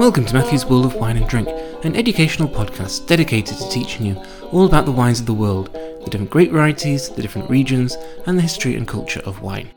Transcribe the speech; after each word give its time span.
Welcome 0.00 0.24
to 0.24 0.32
Matthew's 0.32 0.64
World 0.64 0.86
of 0.86 0.94
Wine 0.94 1.18
and 1.18 1.28
Drink, 1.28 1.46
an 1.84 1.94
educational 1.94 2.48
podcast 2.48 3.06
dedicated 3.06 3.58
to 3.58 3.68
teaching 3.68 4.06
you 4.06 4.14
all 4.50 4.64
about 4.64 4.86
the 4.86 4.90
wines 4.90 5.20
of 5.20 5.26
the 5.26 5.34
world, 5.34 5.70
the 5.74 6.08
different 6.08 6.30
grape 6.30 6.52
varieties, 6.52 7.10
the 7.10 7.20
different 7.20 7.50
regions, 7.50 7.98
and 8.24 8.38
the 8.38 8.42
history 8.42 8.76
and 8.76 8.88
culture 8.88 9.20
of 9.26 9.42
wine. 9.42 9.68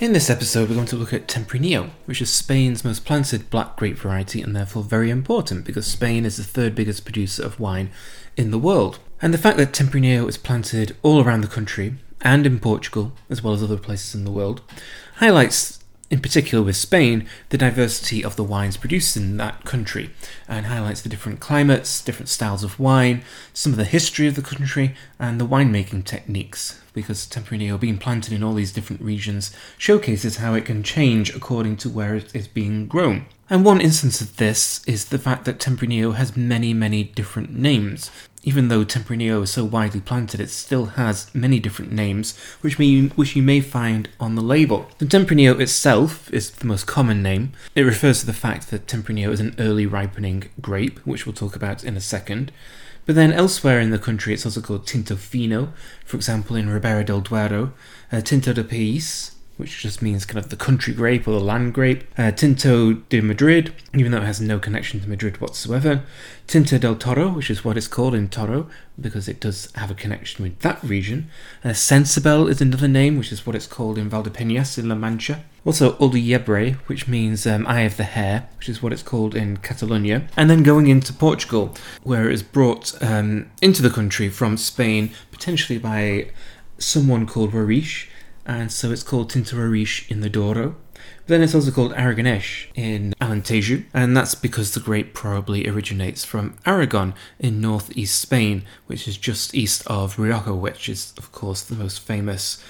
In 0.00 0.12
this 0.12 0.28
episode, 0.28 0.68
we're 0.68 0.74
going 0.74 0.88
to 0.88 0.96
look 0.96 1.12
at 1.12 1.28
Tempranillo, 1.28 1.90
which 2.06 2.20
is 2.20 2.32
Spain's 2.32 2.84
most 2.84 3.04
planted 3.04 3.48
black 3.48 3.76
grape 3.76 3.98
variety 3.98 4.42
and 4.42 4.56
therefore 4.56 4.82
very 4.82 5.08
important 5.08 5.64
because 5.64 5.86
Spain 5.86 6.24
is 6.24 6.36
the 6.36 6.42
third 6.42 6.74
biggest 6.74 7.04
producer 7.04 7.44
of 7.44 7.60
wine 7.60 7.92
in 8.36 8.50
the 8.50 8.58
world. 8.58 8.98
And 9.22 9.32
the 9.32 9.38
fact 9.38 9.56
that 9.58 9.72
Tempranillo 9.72 10.28
is 10.28 10.36
planted 10.36 10.96
all 11.04 11.22
around 11.22 11.42
the 11.42 11.46
country 11.46 11.94
and 12.22 12.44
in 12.44 12.58
Portugal, 12.58 13.12
as 13.30 13.44
well 13.44 13.54
as 13.54 13.62
other 13.62 13.76
places 13.76 14.16
in 14.16 14.24
the 14.24 14.32
world, 14.32 14.62
highlights 15.18 15.79
in 16.10 16.20
particular 16.20 16.64
with 16.64 16.76
Spain, 16.76 17.26
the 17.50 17.58
diversity 17.58 18.24
of 18.24 18.34
the 18.34 18.42
wines 18.42 18.76
produced 18.76 19.16
in 19.16 19.36
that 19.36 19.64
country 19.64 20.10
and 20.48 20.66
highlights 20.66 21.02
the 21.02 21.08
different 21.08 21.38
climates, 21.38 22.02
different 22.02 22.28
styles 22.28 22.64
of 22.64 22.80
wine, 22.80 23.22
some 23.54 23.72
of 23.72 23.78
the 23.78 23.84
history 23.84 24.26
of 24.26 24.34
the 24.34 24.42
country, 24.42 24.94
and 25.20 25.40
the 25.40 25.46
winemaking 25.46 26.04
techniques. 26.04 26.80
Because 26.92 27.26
Tempranillo 27.26 27.78
being 27.78 27.98
planted 27.98 28.32
in 28.32 28.42
all 28.42 28.54
these 28.54 28.72
different 28.72 29.00
regions 29.00 29.54
showcases 29.78 30.38
how 30.38 30.54
it 30.54 30.64
can 30.64 30.82
change 30.82 31.34
according 31.34 31.76
to 31.78 31.88
where 31.88 32.16
it 32.16 32.34
is 32.34 32.48
being 32.48 32.88
grown. 32.88 33.26
And 33.50 33.64
one 33.64 33.80
instance 33.80 34.20
of 34.20 34.36
this 34.36 34.86
is 34.86 35.06
the 35.06 35.18
fact 35.18 35.44
that 35.44 35.58
Tempranillo 35.58 36.14
has 36.14 36.36
many, 36.36 36.72
many 36.72 37.02
different 37.02 37.52
names 37.52 38.10
even 38.42 38.68
though 38.68 38.84
Tempranillo 38.84 39.42
is 39.42 39.50
so 39.50 39.64
widely 39.64 40.00
planted, 40.00 40.40
it 40.40 40.50
still 40.50 40.86
has 40.86 41.32
many 41.34 41.60
different 41.60 41.92
names, 41.92 42.38
which, 42.62 42.78
may, 42.78 43.02
which 43.08 43.36
you 43.36 43.42
may 43.42 43.60
find 43.60 44.08
on 44.18 44.34
the 44.34 44.42
label. 44.42 44.88
The 44.98 45.04
Tempranillo 45.04 45.60
itself 45.60 46.32
is 46.32 46.50
the 46.50 46.66
most 46.66 46.86
common 46.86 47.22
name. 47.22 47.52
It 47.74 47.82
refers 47.82 48.20
to 48.20 48.26
the 48.26 48.32
fact 48.32 48.70
that 48.70 48.86
Tempranillo 48.86 49.30
is 49.30 49.40
an 49.40 49.54
early 49.58 49.86
ripening 49.86 50.48
grape, 50.60 50.98
which 51.00 51.26
we'll 51.26 51.34
talk 51.34 51.54
about 51.54 51.84
in 51.84 51.96
a 51.96 52.00
second. 52.00 52.50
But 53.04 53.14
then 53.14 53.32
elsewhere 53.32 53.80
in 53.80 53.90
the 53.90 53.98
country, 53.98 54.32
it's 54.34 54.46
also 54.46 54.60
called 54.60 54.86
Tinto 54.86 55.16
Fino, 55.16 55.72
for 56.04 56.16
example, 56.16 56.56
in 56.56 56.70
Ribera 56.70 57.04
del 57.04 57.20
Duero, 57.20 57.72
uh, 58.12 58.20
Tinto 58.20 58.52
de 58.52 58.64
País, 58.64 59.32
which 59.60 59.82
just 59.82 60.02
means 60.02 60.24
kind 60.24 60.38
of 60.38 60.50
the 60.50 60.56
country 60.56 60.92
grape 60.92 61.28
or 61.28 61.32
the 61.32 61.40
land 61.40 61.74
grape. 61.74 62.04
Uh, 62.18 62.30
Tinto 62.30 62.94
de 62.94 63.20
Madrid, 63.20 63.72
even 63.94 64.10
though 64.10 64.22
it 64.22 64.24
has 64.24 64.40
no 64.40 64.58
connection 64.58 65.00
to 65.00 65.08
Madrid 65.08 65.40
whatsoever. 65.40 66.02
Tinto 66.46 66.78
del 66.78 66.96
Toro, 66.96 67.28
which 67.28 67.50
is 67.50 67.64
what 67.64 67.76
it's 67.76 67.86
called 67.86 68.14
in 68.14 68.28
Toro, 68.28 68.68
because 69.00 69.28
it 69.28 69.38
does 69.38 69.70
have 69.76 69.90
a 69.90 69.94
connection 69.94 70.42
with 70.42 70.58
that 70.60 70.82
region. 70.82 71.30
Uh, 71.62 71.68
Cencibel 71.68 72.50
is 72.50 72.60
another 72.60 72.88
name, 72.88 73.18
which 73.18 73.30
is 73.30 73.46
what 73.46 73.54
it's 73.54 73.68
called 73.68 73.98
in 73.98 74.10
Valdepeñas 74.10 74.76
in 74.78 74.88
La 74.88 74.96
Mancha. 74.96 75.44
Also, 75.64 75.96
Ul 76.00 76.08
de 76.08 76.72
which 76.86 77.06
means 77.06 77.46
um, 77.46 77.66
Eye 77.66 77.82
of 77.82 77.96
the 77.96 78.04
Hare, 78.04 78.48
which 78.56 78.68
is 78.68 78.82
what 78.82 78.92
it's 78.92 79.02
called 79.02 79.34
in 79.34 79.58
Catalonia. 79.58 80.26
And 80.36 80.48
then 80.48 80.62
going 80.62 80.86
into 80.86 81.12
Portugal, 81.12 81.74
where 82.02 82.30
it 82.30 82.34
is 82.34 82.42
brought 82.42 83.00
um, 83.02 83.50
into 83.60 83.82
the 83.82 83.90
country 83.90 84.30
from 84.30 84.56
Spain, 84.56 85.10
potentially 85.30 85.78
by 85.78 86.30
someone 86.78 87.26
called 87.26 87.52
Roriz, 87.52 88.06
and 88.50 88.72
so 88.72 88.90
it's 88.90 89.04
called 89.04 89.30
Tinto 89.30 89.56
Roriz 89.56 90.10
in 90.10 90.22
the 90.22 90.28
Douro. 90.28 90.74
Then 91.28 91.40
it's 91.40 91.54
also 91.54 91.70
called 91.70 91.92
Aragonés 91.92 92.66
in 92.74 93.14
Alentejo, 93.20 93.84
and 93.94 94.16
that's 94.16 94.34
because 94.34 94.74
the 94.74 94.80
grape 94.80 95.14
probably 95.14 95.68
originates 95.68 96.24
from 96.24 96.56
Aragon 96.66 97.14
in 97.38 97.60
northeast 97.60 98.18
Spain, 98.18 98.64
which 98.86 99.06
is 99.06 99.16
just 99.16 99.54
east 99.54 99.86
of 99.86 100.18
Rioja, 100.18 100.52
which 100.52 100.88
is, 100.88 101.14
of 101.16 101.30
course, 101.30 101.62
the 101.62 101.76
most 101.76 102.00
famous 102.00 102.60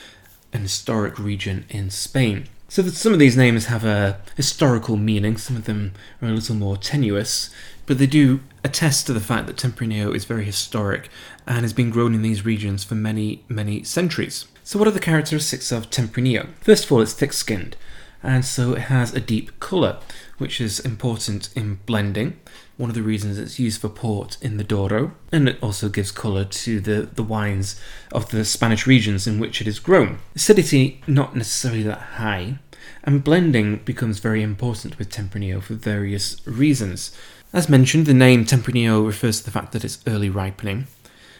and 0.52 0.64
historic 0.64 1.18
region 1.18 1.64
in 1.70 1.88
Spain. 1.88 2.48
So 2.70 2.84
some 2.84 3.12
of 3.12 3.18
these 3.18 3.36
names 3.36 3.66
have 3.66 3.84
a 3.84 4.20
historical 4.36 4.96
meaning, 4.96 5.36
some 5.36 5.56
of 5.56 5.64
them 5.64 5.92
are 6.22 6.28
a 6.28 6.32
little 6.32 6.54
more 6.54 6.76
tenuous, 6.76 7.50
but 7.84 7.98
they 7.98 8.06
do 8.06 8.42
attest 8.62 9.08
to 9.08 9.12
the 9.12 9.18
fact 9.18 9.48
that 9.48 9.56
Tempranillo 9.56 10.14
is 10.14 10.24
very 10.24 10.44
historic 10.44 11.08
and 11.48 11.62
has 11.62 11.72
been 11.72 11.90
grown 11.90 12.14
in 12.14 12.22
these 12.22 12.44
regions 12.44 12.84
for 12.84 12.94
many, 12.94 13.42
many 13.48 13.82
centuries. 13.82 14.46
So, 14.62 14.78
what 14.78 14.86
are 14.86 14.92
the 14.92 15.00
characteristics 15.00 15.72
of 15.72 15.90
Tempranillo? 15.90 16.50
First 16.60 16.84
of 16.84 16.92
all, 16.92 17.00
it's 17.00 17.12
thick 17.12 17.32
skinned, 17.32 17.76
and 18.22 18.44
so 18.44 18.74
it 18.74 18.82
has 18.82 19.12
a 19.12 19.20
deep 19.20 19.58
colour, 19.58 19.98
which 20.40 20.60
is 20.60 20.80
important 20.80 21.50
in 21.54 21.78
blending. 21.86 22.40
One 22.76 22.88
of 22.88 22.96
the 22.96 23.02
reasons 23.02 23.38
it's 23.38 23.58
used 23.58 23.80
for 23.80 23.90
port 23.90 24.38
in 24.40 24.56
the 24.56 24.64
Douro, 24.64 25.12
and 25.30 25.48
it 25.48 25.62
also 25.62 25.88
gives 25.88 26.10
colour 26.10 26.44
to 26.44 26.80
the, 26.80 27.02
the 27.02 27.22
wines 27.22 27.80
of 28.10 28.30
the 28.30 28.44
Spanish 28.44 28.86
regions 28.86 29.26
in 29.26 29.38
which 29.38 29.60
it 29.60 29.68
is 29.68 29.78
grown. 29.78 30.18
Acidity, 30.34 31.02
not 31.06 31.36
necessarily 31.36 31.82
that 31.82 32.00
high, 32.16 32.58
and 33.04 33.22
blending 33.22 33.76
becomes 33.84 34.18
very 34.18 34.42
important 34.42 34.98
with 34.98 35.10
Tempranillo 35.10 35.62
for 35.62 35.74
various 35.74 36.44
reasons. 36.46 37.14
As 37.52 37.68
mentioned, 37.68 38.06
the 38.06 38.14
name 38.14 38.44
Tempranillo 38.44 39.04
refers 39.04 39.40
to 39.40 39.44
the 39.44 39.50
fact 39.50 39.72
that 39.72 39.84
it's 39.84 40.02
early 40.06 40.30
ripening, 40.30 40.86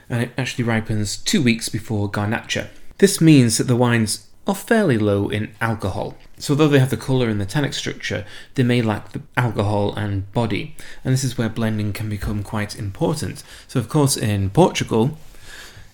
and 0.09 0.23
it 0.23 0.33
actually 0.37 0.65
ripens 0.65 1.17
two 1.17 1.43
weeks 1.43 1.69
before 1.69 2.11
Garnacha. 2.11 2.69
This 2.99 3.21
means 3.21 3.57
that 3.57 3.65
the 3.65 3.77
wines 3.77 4.29
are 4.47 4.55
fairly 4.55 4.99
low 4.99 5.29
in 5.29 5.55
alcohol. 5.61 6.17
So, 6.41 6.55
although 6.55 6.69
they 6.69 6.79
have 6.79 6.91
the 6.91 6.97
colour 6.97 7.29
and 7.29 7.41
the 7.41 7.47
tannic 7.47 7.75
structure, 7.75 8.25
they 8.55 8.63
may 8.63 8.83
lack 8.83 9.13
the 9.13 9.21
alcohol 9.37 9.95
and 9.95 10.31
body, 10.33 10.75
and 11.05 11.13
this 11.13 11.23
is 11.23 11.37
where 11.37 11.49
blending 11.49 11.93
can 11.93 12.09
become 12.09 12.43
quite 12.43 12.79
important. 12.79 13.43
So, 13.69 13.79
of 13.79 13.89
course, 13.89 14.17
in 14.17 14.51
Portugal, 14.51 15.19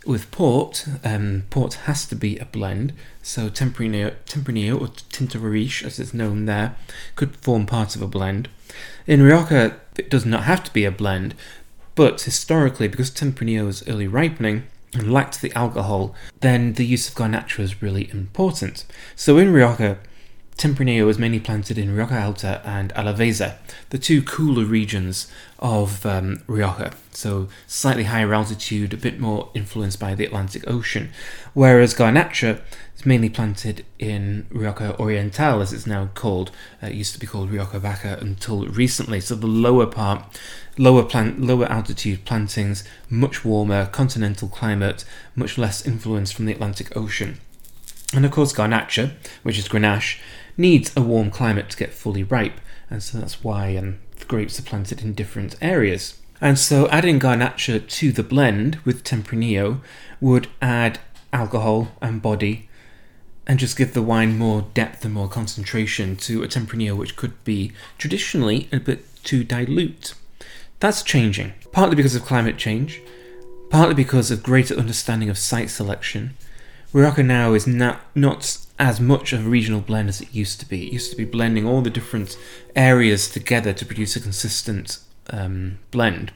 with 0.07 0.31
port, 0.31 0.87
um, 1.05 1.43
port 1.51 1.75
has 1.75 2.07
to 2.07 2.15
be 2.15 2.39
a 2.39 2.45
blend. 2.45 2.93
So, 3.23 3.51
Tempranillo, 3.51 4.81
or 4.81 4.89
Tinto 5.11 5.39
Roriz, 5.41 5.84
as 5.84 5.99
it's 5.99 6.15
known 6.15 6.47
there, 6.47 6.77
could 7.17 7.37
form 7.37 7.67
part 7.67 7.97
of 7.97 8.03
a 8.03 8.07
blend. 8.07 8.49
In 9.07 9.23
Rioja, 9.23 9.81
it 9.99 10.09
does 10.09 10.25
not 10.25 10.45
have 10.45 10.63
to 10.65 10.73
be 10.73 10.84
a 10.84 10.93
blend, 10.93 11.34
but 11.97 12.21
historically, 12.21 12.87
because 12.87 13.11
Tempranillo 13.11 13.67
is 13.67 13.87
early 13.89 14.07
ripening, 14.07 14.63
and 14.95 15.13
lacked 15.13 15.41
the 15.41 15.53
alcohol, 15.53 16.15
then 16.41 16.75
the 16.75 16.87
use 16.87 17.09
of 17.09 17.15
Garnacha 17.15 17.61
is 17.61 17.83
really 17.83 18.11
important. 18.13 18.84
So 19.15 19.39
in 19.39 19.53
Rioja, 19.53 19.99
Tempranillo 20.56 21.05
was 21.05 21.19
mainly 21.19 21.39
planted 21.39 21.77
in 21.77 21.94
Rioja 21.94 22.19
Alta 22.19 22.62
and 22.65 22.93
Alavesa, 22.94 23.56
the 23.91 23.99
two 23.99 24.22
cooler 24.22 24.65
regions 24.65 25.31
of 25.59 26.06
um, 26.06 26.43
Rioja, 26.47 26.93
so 27.11 27.49
slightly 27.67 28.05
higher 28.05 28.33
altitude, 28.33 28.95
a 28.95 28.97
bit 28.97 29.21
more 29.21 29.50
influenced 29.53 30.00
by 30.00 30.15
the 30.15 30.25
Atlantic 30.25 30.65
Ocean, 30.66 31.11
whereas 31.53 31.93
Garnacha 31.93 32.62
is 32.97 33.05
mainly 33.05 33.28
planted 33.28 33.84
in 33.99 34.47
Rioja 34.49 34.99
Oriental, 34.99 35.61
as 35.61 35.75
it's 35.75 35.87
now 35.87 36.09
called. 36.15 36.50
Uh, 36.83 36.87
it 36.87 36.95
used 36.95 37.12
to 37.12 37.21
be 37.21 37.27
called 37.27 37.50
Rioja 37.50 37.78
Baja 37.78 38.16
until 38.19 38.66
recently, 38.66 39.21
so 39.21 39.34
the 39.34 39.47
lower 39.47 39.87
part, 39.87 40.25
lower 40.78 41.03
plant, 41.03 41.39
lower 41.39 41.66
altitude 41.66 42.25
plantings, 42.25 42.83
much 43.11 43.45
warmer, 43.45 43.84
continental 43.84 44.49
climate, 44.49 45.05
much 45.34 45.59
less 45.59 45.87
influence 45.87 46.33
from 46.33 46.47
the 46.47 46.53
Atlantic 46.53 46.97
Ocean. 46.97 47.41
And 48.15 48.25
of 48.25 48.31
course, 48.31 48.55
Garnacha, 48.55 49.12
which 49.43 49.59
is 49.59 49.69
Grenache, 49.69 50.19
needs 50.56 50.93
a 50.97 51.03
warm 51.03 51.31
climate 51.31 51.71
to 51.71 51.77
get 51.77 51.93
fully 51.93 52.22
ripe, 52.22 52.61
and 52.91 53.03
so 53.03 53.19
that's 53.19 53.43
why 53.43 53.77
um, 53.77 53.99
the 54.19 54.25
grapes 54.25 54.59
are 54.59 54.62
planted 54.62 55.03
in 55.03 55.15
different 55.15 55.56
areas. 55.61 56.19
And 56.41 56.59
so 56.59 56.89
adding 56.89 57.19
Garnacha 57.19 57.89
to 57.89 58.12
the 58.12 58.22
blend 58.22 58.77
with 58.84 59.05
Tempranillo 59.05 59.81
would 60.21 60.49
add 60.61 60.99
alcohol 61.33 61.89
and 62.03 62.21
body 62.21 62.69
and 63.47 63.59
just 63.59 63.77
give 63.77 63.95
the 63.95 64.03
wine 64.03 64.37
more 64.37 64.66
depth 64.75 65.05
and 65.05 65.15
more 65.15 65.28
concentration 65.28 66.16
to 66.16 66.43
a 66.43 66.49
Tempranillo 66.49 66.97
which 66.97 67.16
could 67.16 67.43
be 67.45 67.72
traditionally 67.97 68.69
a 68.72 68.81
bit 68.81 69.05
too 69.22 69.45
dilute. 69.45 70.15
That's 70.81 71.03
changing, 71.03 71.54
partly 71.72 71.97
because 71.97 72.15
of 72.15 72.25
climate 72.25 72.59
change, 72.59 73.01
partly 73.71 73.95
because 73.95 74.31
of 74.31 74.42
greater 74.42 74.75
understanding 74.75 75.31
of 75.31 75.39
site 75.39 75.71
selection. 75.71 76.34
Rioja 76.92 77.22
now 77.22 77.54
is 77.54 77.66
not, 77.66 78.01
not 78.15 78.66
as 78.78 79.01
much 79.01 79.33
of 79.33 79.47
a 79.47 79.49
regional 79.49 79.81
blend 79.81 80.09
as 80.09 80.21
it 80.21 80.34
used 80.34 80.61
to 80.61 80.69
be. 80.69 80.87
It 80.87 80.93
used 80.93 81.11
to 81.11 81.17
be 81.17 81.25
blending 81.25 81.67
all 81.67 81.81
the 81.81 81.91
different 81.91 82.37
areas 82.75 83.31
together 83.31 83.73
to 83.73 83.87
produce 83.87 84.17
a 84.17 84.21
consistent 84.21 84.99
um, 85.31 85.78
blend. 85.91 86.33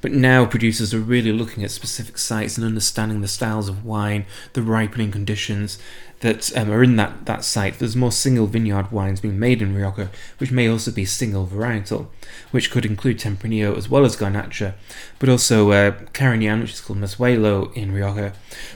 But 0.00 0.12
now 0.12 0.46
producers 0.46 0.92
are 0.94 1.00
really 1.00 1.32
looking 1.32 1.62
at 1.62 1.70
specific 1.70 2.18
sites 2.18 2.56
and 2.56 2.66
understanding 2.66 3.20
the 3.20 3.28
styles 3.28 3.68
of 3.68 3.84
wine, 3.84 4.26
the 4.54 4.62
ripening 4.62 5.12
conditions 5.12 5.78
that 6.22 6.56
um, 6.56 6.70
are 6.70 6.82
in 6.82 6.96
that, 6.96 7.26
that 7.26 7.44
site. 7.44 7.78
There's 7.78 7.96
more 7.96 8.12
single 8.12 8.46
vineyard 8.46 8.90
wines 8.90 9.20
being 9.20 9.38
made 9.38 9.60
in 9.60 9.74
Rioja, 9.74 10.08
which 10.38 10.50
may 10.50 10.68
also 10.68 10.90
be 10.90 11.04
single 11.04 11.46
varietal, 11.46 12.06
which 12.52 12.70
could 12.70 12.86
include 12.86 13.18
Tempranillo 13.18 13.76
as 13.76 13.88
well 13.88 14.04
as 14.04 14.16
Garnacha, 14.16 14.74
but 15.18 15.28
also 15.28 15.72
uh, 15.72 15.90
Carignan, 16.12 16.60
which 16.60 16.72
is 16.72 16.80
called 16.80 17.00
Mazuelo 17.00 17.74
in 17.76 17.92
Rioja, 17.92 18.32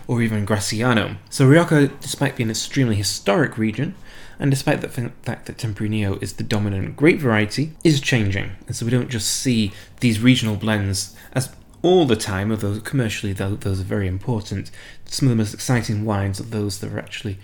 or 0.07 0.23
even 0.23 0.45
Graciano. 0.45 1.17
So 1.31 1.47
Rioja, 1.47 1.89
despite 2.01 2.37
being 2.37 2.49
an 2.49 2.51
extremely 2.51 2.97
historic 2.97 3.57
region, 3.57 3.95
and 4.39 4.51
despite 4.51 4.81
the 4.81 4.89
fact 4.89 5.47
that 5.47 5.57
Tempranillo 5.57 6.23
is 6.23 6.35
the 6.35 6.43
dominant 6.43 6.97
grape 6.97 7.21
variety, 7.21 7.73
is 7.85 8.01
changing. 8.01 8.51
And 8.67 8.77
so 8.77 8.85
we 8.85 8.91
don't 8.91 9.09
just 9.09 9.31
see 9.31 9.73
these 10.01 10.21
regional 10.21 10.57
blends 10.57 11.17
as 11.33 11.49
all 11.87 12.05
the 12.05 12.17
time, 12.17 12.51
although 12.51 12.81
commercially 12.81 13.33
those 13.33 13.81
are 13.81 13.85
very 13.85 14.09
important. 14.09 14.73
Some 15.05 15.29
of 15.29 15.31
the 15.31 15.37
most 15.37 15.55
exciting 15.55 16.05
wines 16.05 16.41
are 16.41 16.51
those 16.59 16.81
that 16.81 16.93
are 16.93 16.99
actually 16.99 17.39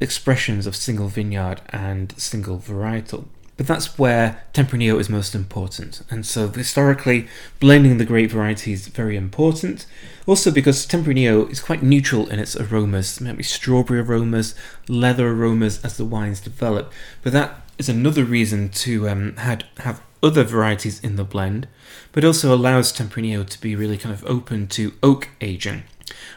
expressions 0.00 0.66
of 0.66 0.76
single 0.76 1.08
vineyard 1.08 1.62
and 1.70 2.12
single 2.18 2.58
varietal. 2.58 3.24
but 3.56 3.66
that's 3.66 3.98
where 3.98 4.42
Tempranillo 4.52 5.00
is 5.00 5.08
most 5.08 5.34
important. 5.34 6.02
And 6.10 6.26
so 6.26 6.48
historically, 6.48 7.26
blending 7.58 7.96
the 7.96 8.04
grape 8.04 8.30
variety 8.30 8.72
is 8.74 8.88
very 8.88 9.16
important. 9.16 9.86
Also 10.26 10.50
because 10.50 10.86
Tempranillo 10.86 11.50
is 11.50 11.60
quite 11.60 11.82
neutral 11.82 12.28
in 12.28 12.38
its 12.38 12.56
aromas. 12.56 13.20
Maybe 13.20 13.42
strawberry 13.42 14.00
aromas, 14.00 14.54
leather 14.88 15.28
aromas 15.28 15.82
as 15.84 15.96
the 15.96 16.04
wines 16.04 16.40
develop. 16.40 16.92
But 17.22 17.32
that 17.32 17.62
is 17.78 17.88
another 17.88 18.24
reason 18.24 18.68
to 18.70 19.08
um, 19.08 19.36
had, 19.36 19.64
have 19.78 20.02
other 20.22 20.42
varieties 20.42 21.00
in 21.00 21.16
the 21.16 21.24
blend, 21.24 21.68
but 22.12 22.24
also 22.24 22.54
allows 22.54 22.92
Tempranillo 22.92 23.48
to 23.48 23.60
be 23.60 23.76
really 23.76 23.96
kind 23.96 24.12
of 24.12 24.24
open 24.24 24.66
to 24.68 24.94
oak 25.02 25.28
aging. 25.40 25.84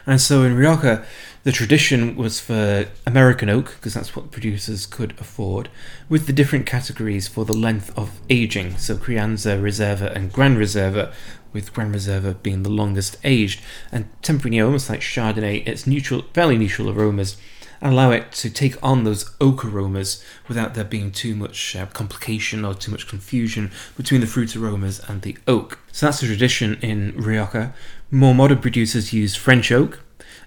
And 0.06 0.20
so 0.20 0.42
in 0.42 0.56
Rioja, 0.56 1.04
the 1.42 1.52
tradition 1.52 2.16
was 2.16 2.40
for 2.40 2.86
American 3.06 3.48
oak, 3.48 3.76
because 3.76 3.94
that's 3.94 4.14
what 4.14 4.30
producers 4.30 4.84
could 4.84 5.12
afford, 5.18 5.68
with 6.08 6.26
the 6.26 6.32
different 6.32 6.66
categories 6.66 7.28
for 7.28 7.44
the 7.44 7.54
length 7.54 7.96
of 7.96 8.20
aging. 8.28 8.76
So 8.76 8.96
Crianza, 8.96 9.60
Reserva, 9.60 10.14
and 10.14 10.32
Gran 10.32 10.56
Reserva, 10.56 11.12
with 11.52 11.72
Gran 11.72 11.92
Reserva 11.92 12.42
being 12.42 12.62
the 12.62 12.70
longest 12.70 13.16
aged. 13.24 13.60
And 13.90 14.08
Tempranillo, 14.22 14.66
almost 14.66 14.90
like 14.90 15.00
Chardonnay, 15.00 15.66
its 15.66 15.86
neutral, 15.86 16.22
fairly 16.32 16.56
neutral 16.56 16.90
aromas 16.90 17.36
allow 17.82 18.10
it 18.10 18.30
to 18.30 18.50
take 18.50 18.76
on 18.82 19.04
those 19.04 19.34
oak 19.40 19.64
aromas 19.64 20.22
without 20.48 20.74
there 20.74 20.84
being 20.84 21.10
too 21.10 21.34
much 21.34 21.74
uh, 21.74 21.86
complication 21.86 22.62
or 22.62 22.74
too 22.74 22.90
much 22.90 23.08
confusion 23.08 23.70
between 23.96 24.20
the 24.20 24.26
fruit 24.26 24.54
aromas 24.54 25.00
and 25.08 25.22
the 25.22 25.36
oak. 25.48 25.78
So 25.90 26.06
that's 26.06 26.20
the 26.20 26.26
tradition 26.26 26.78
in 26.82 27.14
Rioja. 27.16 27.72
More 28.10 28.34
modern 28.34 28.58
producers 28.58 29.14
use 29.14 29.34
French 29.34 29.72
oak, 29.72 30.00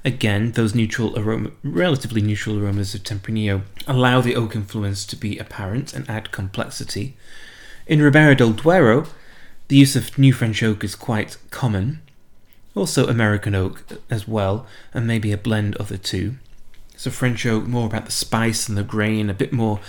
Again, 0.05 0.51
those 0.51 0.75
neutral 0.75 1.17
aroma, 1.17 1.51
relatively 1.63 2.21
neutral 2.21 2.59
aromas 2.59 2.93
of 2.93 3.03
Tempranillo 3.03 3.61
allow 3.87 4.19
the 4.19 4.35
oak 4.35 4.53
influence 4.53 5.05
to 5.05 5.15
be 5.15 5.37
apparent 5.37 5.93
and 5.93 6.09
add 6.09 6.31
complexity. 6.31 7.15
In 7.87 8.01
Ribera 8.01 8.35
del 8.35 8.51
Duero, 8.51 9.07
the 9.67 9.77
use 9.77 9.95
of 9.95 10.17
new 10.17 10.33
French 10.33 10.61
oak 10.63 10.83
is 10.83 10.95
quite 10.95 11.37
common. 11.51 12.01
Also, 12.75 13.07
American 13.07 13.55
oak 13.55 13.83
as 14.09 14.27
well, 14.27 14.65
and 14.93 15.05
maybe 15.05 15.31
a 15.31 15.37
blend 15.37 15.75
of 15.75 15.89
the 15.89 15.97
two. 15.97 16.35
So, 16.95 17.11
French 17.11 17.45
oak 17.45 17.65
more 17.65 17.87
about 17.87 18.05
the 18.05 18.11
spice 18.11 18.67
and 18.67 18.77
the 18.77 18.83
grain, 18.83 19.29
a 19.29 19.33
bit 19.33 19.53
more 19.53 19.79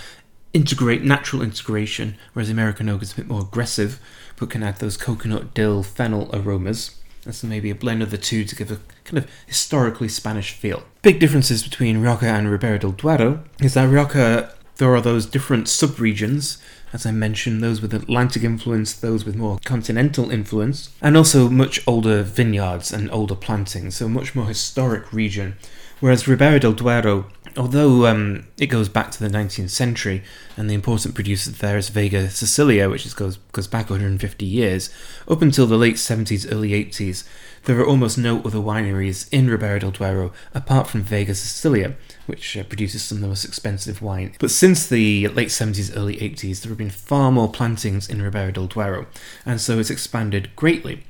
integrate 0.53 1.03
natural 1.03 1.41
integration, 1.41 2.15
whereas 2.33 2.49
American 2.49 2.87
oak 2.87 3.03
is 3.03 3.11
a 3.11 3.15
bit 3.15 3.27
more 3.27 3.41
aggressive, 3.41 3.99
but 4.37 4.49
can 4.49 4.63
add 4.63 4.77
those 4.77 4.97
coconut, 4.97 5.53
dill, 5.53 5.83
fennel 5.83 6.29
aromas. 6.33 6.95
And 7.25 7.35
so 7.35 7.47
maybe 7.47 7.69
a 7.69 7.75
blend 7.75 8.01
of 8.01 8.11
the 8.11 8.17
two 8.17 8.45
to 8.45 8.55
give 8.55 8.71
a 8.71 8.79
kind 9.03 9.17
of 9.17 9.29
historically 9.47 10.07
Spanish 10.07 10.51
feel. 10.53 10.83
Big 11.01 11.19
differences 11.19 11.63
between 11.63 11.97
Rioja 11.97 12.27
and 12.27 12.49
Ribera 12.49 12.79
del 12.79 12.91
Duero 12.91 13.43
is 13.61 13.73
that 13.73 13.89
Rioja, 13.89 14.53
there 14.77 14.93
are 14.93 15.01
those 15.01 15.25
different 15.25 15.67
subregions, 15.67 16.57
as 16.91 17.05
I 17.05 17.11
mentioned, 17.11 17.63
those 17.63 17.81
with 17.81 17.93
Atlantic 17.93 18.43
influence, 18.43 18.93
those 18.93 19.25
with 19.25 19.35
more 19.35 19.59
continental 19.63 20.29
influence, 20.29 20.89
and 21.01 21.15
also 21.15 21.49
much 21.49 21.81
older 21.87 22.23
vineyards 22.23 22.91
and 22.91 23.09
older 23.11 23.35
plantings, 23.35 23.95
so 23.95 24.07
much 24.07 24.35
more 24.35 24.45
historic 24.45 25.11
region. 25.13 25.55
Whereas 25.99 26.27
Ribera 26.27 26.59
del 26.59 26.73
Duero 26.73 27.25
although 27.57 28.05
um, 28.05 28.47
it 28.57 28.67
goes 28.67 28.89
back 28.89 29.11
to 29.11 29.19
the 29.19 29.29
19th 29.29 29.69
century, 29.69 30.23
and 30.57 30.69
the 30.69 30.73
important 30.73 31.15
producer 31.15 31.51
there 31.51 31.77
is 31.77 31.89
Vega 31.89 32.29
Sicilia, 32.29 32.89
which 32.89 33.05
is, 33.05 33.13
goes 33.13 33.37
goes 33.51 33.67
back 33.67 33.89
150 33.89 34.45
years, 34.45 34.89
up 35.27 35.41
until 35.41 35.65
the 35.67 35.77
late 35.77 35.95
70s, 35.95 36.51
early 36.51 36.71
80s, 36.71 37.27
there 37.65 37.79
are 37.79 37.85
almost 37.85 38.17
no 38.17 38.39
other 38.39 38.59
wineries 38.59 39.27
in 39.31 39.49
Ribera 39.49 39.79
del 39.79 39.91
Duero 39.91 40.31
apart 40.53 40.87
from 40.87 41.01
Vega 41.01 41.33
Sicilia, 41.33 41.95
which 42.27 42.55
uh, 42.55 42.63
produces 42.63 43.03
some 43.03 43.17
of 43.17 43.21
the 43.23 43.27
most 43.27 43.43
expensive 43.43 44.01
wine. 44.01 44.33
But 44.39 44.51
since 44.51 44.87
the 44.87 45.27
late 45.29 45.49
70s, 45.49 45.95
early 45.95 46.17
80s, 46.17 46.61
there 46.61 46.69
have 46.69 46.77
been 46.77 46.91
far 46.91 47.31
more 47.31 47.51
plantings 47.51 48.07
in 48.07 48.21
Ribera 48.21 48.51
del 48.51 48.67
Duero, 48.67 49.07
and 49.45 49.59
so 49.59 49.79
it's 49.79 49.89
expanded 49.89 50.55
greatly. 50.55 51.03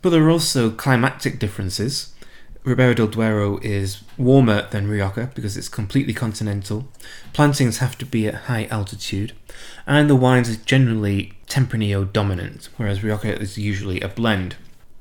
But 0.00 0.10
there 0.10 0.24
are 0.24 0.30
also 0.30 0.70
climatic 0.70 1.38
differences. 1.38 2.14
Ribera 2.62 2.94
del 2.94 3.08
Duero 3.08 3.58
is 3.58 4.02
warmer 4.16 4.68
than 4.70 4.86
Rioja 4.86 5.30
because 5.34 5.56
it's 5.56 5.68
completely 5.68 6.14
continental. 6.14 6.88
Plantings 7.32 7.78
have 7.78 7.98
to 7.98 8.06
be 8.06 8.28
at 8.28 8.46
high 8.46 8.66
altitude, 8.66 9.32
and 9.86 10.08
the 10.08 10.16
wines 10.16 10.48
are 10.48 10.64
generally 10.64 11.32
Tempranillo 11.48 12.12
dominant, 12.12 12.68
whereas 12.76 13.02
Rioja 13.02 13.40
is 13.40 13.58
usually 13.58 14.00
a 14.00 14.08
blend. 14.08 14.56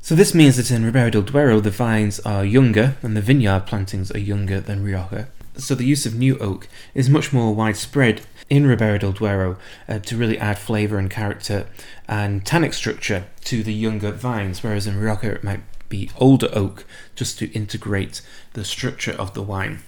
So 0.10 0.16
this 0.16 0.34
means 0.34 0.58
that 0.58 0.72
in 0.72 0.84
Ribera 0.84 1.12
del 1.12 1.22
Duero 1.22 1.60
the 1.60 1.70
vines 1.70 2.20
are 2.22 2.44
younger 2.44 2.96
and 3.04 3.16
the 3.16 3.22
vineyard 3.22 3.68
plantings 3.68 4.10
are 4.10 4.18
younger 4.18 4.60
than 4.60 4.84
Rioja. 4.84 5.28
So 5.56 5.76
the 5.76 5.86
use 5.86 6.08
of 6.08 6.16
new 6.16 6.36
oak 6.40 6.68
is 6.96 7.12
much 7.12 7.32
more 7.32 7.54
widespread 7.54 8.22
in 8.50 8.66
Ribera 8.66 8.98
del 8.98 9.12
Duero 9.12 9.60
uh, 9.88 10.00
to 10.00 10.18
really 10.18 10.40
add 10.40 10.58
flavour 10.58 10.98
and 10.98 11.12
character 11.12 11.68
and 12.08 12.44
tannic 12.44 12.74
structure 12.74 13.28
to 13.44 13.62
the 13.62 13.72
younger 13.72 14.12
vines, 14.12 14.64
whereas 14.64 14.88
in 14.88 15.00
Rioja 15.00 15.36
it 15.36 15.44
might 15.44 15.62
be 15.90 16.10
older 16.18 16.50
oak 16.54 16.86
just 17.14 17.38
to 17.38 17.52
integrate 17.52 18.24
the 18.54 18.66
structure 18.66 19.14
of 19.14 19.36
the 19.36 19.44
wine. 19.44 19.84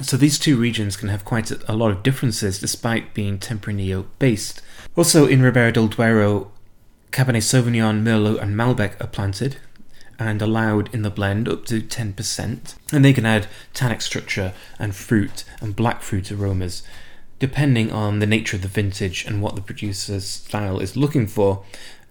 So 0.00 0.16
these 0.16 0.38
two 0.38 0.56
regions 0.56 0.96
can 0.96 1.08
have 1.08 1.24
quite 1.24 1.50
a, 1.50 1.72
lot 1.72 1.90
of 1.90 2.04
differences 2.04 2.60
despite 2.60 3.14
being 3.14 3.38
Tempranillo 3.38 4.06
based. 4.20 4.62
Also 4.94 5.26
in 5.26 5.42
Ribera 5.42 5.72
del 5.72 5.88
Duero, 5.88 6.52
Cabernet 7.14 7.44
Sauvignon, 7.44 8.02
Merlot, 8.02 8.42
and 8.42 8.56
Malbec 8.56 9.00
are 9.00 9.06
planted 9.06 9.58
and 10.18 10.42
allowed 10.42 10.92
in 10.92 11.02
the 11.02 11.10
blend 11.10 11.48
up 11.48 11.64
to 11.66 11.80
10%, 11.80 12.74
and 12.90 13.04
they 13.04 13.12
can 13.12 13.24
add 13.24 13.46
tannic 13.72 14.02
structure 14.02 14.52
and 14.80 14.96
fruit 14.96 15.44
and 15.60 15.76
black 15.76 16.02
fruit 16.02 16.32
aromas 16.32 16.82
depending 17.38 17.92
on 17.92 18.18
the 18.18 18.26
nature 18.26 18.56
of 18.56 18.62
the 18.62 18.68
vintage 18.68 19.24
and 19.26 19.40
what 19.40 19.54
the 19.54 19.60
producer's 19.60 20.26
style 20.26 20.80
is 20.80 20.96
looking 20.96 21.28
for. 21.28 21.62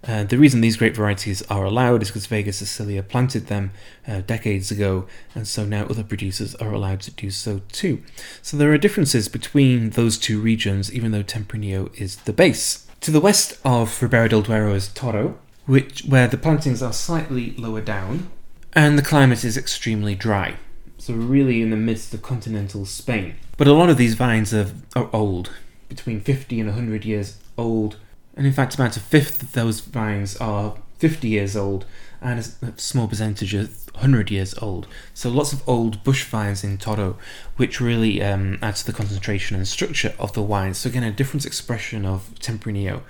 Uh, 0.06 0.24
the 0.24 0.38
reason 0.38 0.62
these 0.62 0.78
grape 0.78 0.96
varieties 0.96 1.42
are 1.50 1.64
allowed 1.64 2.00
is 2.00 2.08
because 2.08 2.26
Vega 2.26 2.52
Sicilia 2.52 3.02
planted 3.02 3.48
them 3.48 3.72
uh, 4.08 4.22
decades 4.22 4.70
ago, 4.70 5.06
and 5.34 5.46
so 5.46 5.66
now 5.66 5.84
other 5.84 6.04
producers 6.04 6.54
are 6.54 6.72
allowed 6.72 7.00
to 7.02 7.10
do 7.10 7.30
so 7.30 7.60
too. 7.72 8.02
So 8.40 8.56
there 8.56 8.72
are 8.72 8.78
differences 8.78 9.28
between 9.28 9.90
those 9.90 10.16
two 10.16 10.40
regions, 10.40 10.90
even 10.90 11.10
though 11.12 11.22
Tempranillo 11.22 11.94
is 12.00 12.16
the 12.16 12.32
base. 12.32 12.83
To 13.04 13.10
the 13.10 13.20
west 13.20 13.58
of 13.66 14.00
Ribera 14.00 14.30
del 14.30 14.40
Duero 14.40 14.72
is 14.72 14.88
Toro, 14.88 15.38
which 15.66 16.06
where 16.06 16.26
the 16.26 16.38
plantings 16.38 16.82
are 16.82 16.94
slightly 16.94 17.50
lower 17.58 17.82
down, 17.82 18.30
and 18.72 18.98
the 18.98 19.02
climate 19.02 19.44
is 19.44 19.58
extremely 19.58 20.14
dry. 20.14 20.56
So 20.96 21.12
we're 21.12 21.20
really 21.20 21.60
in 21.60 21.68
the 21.68 21.76
midst 21.76 22.14
of 22.14 22.22
continental 22.22 22.86
Spain. 22.86 23.34
But 23.58 23.66
a 23.66 23.74
lot 23.74 23.90
of 23.90 23.98
these 23.98 24.14
vines 24.14 24.54
are, 24.54 24.70
are 24.96 25.10
old, 25.12 25.50
between 25.90 26.22
50 26.22 26.58
and 26.60 26.70
100 26.70 27.04
years 27.04 27.36
old 27.58 27.98
and 28.36 28.46
in 28.46 28.52
fact, 28.52 28.74
about 28.74 28.96
a 28.96 29.00
fifth 29.00 29.42
of 29.42 29.52
those 29.52 29.80
vines 29.80 30.36
are 30.36 30.76
50 30.98 31.28
years 31.28 31.56
old, 31.56 31.84
and 32.24 32.40
a 32.40 32.72
small 32.80 33.06
percentage 33.06 33.54
are 33.54 33.68
100 33.92 34.30
years 34.30 34.54
old. 34.60 34.88
So 35.12 35.28
lots 35.28 35.52
of 35.52 35.62
old 35.68 36.02
bush 36.02 36.24
vines 36.24 36.64
in 36.64 36.78
Toro, 36.78 37.18
which 37.56 37.82
really 37.82 38.22
um, 38.22 38.58
adds 38.62 38.82
to 38.82 38.86
the 38.90 38.96
concentration 38.96 39.56
and 39.56 39.68
structure 39.68 40.14
of 40.18 40.32
the 40.32 40.42
wines. 40.42 40.78
So 40.78 40.88
again, 40.88 41.02
a 41.02 41.12
different 41.12 41.44
expression 41.44 42.06
of 42.06 42.34
Tempranillo. 42.40 43.02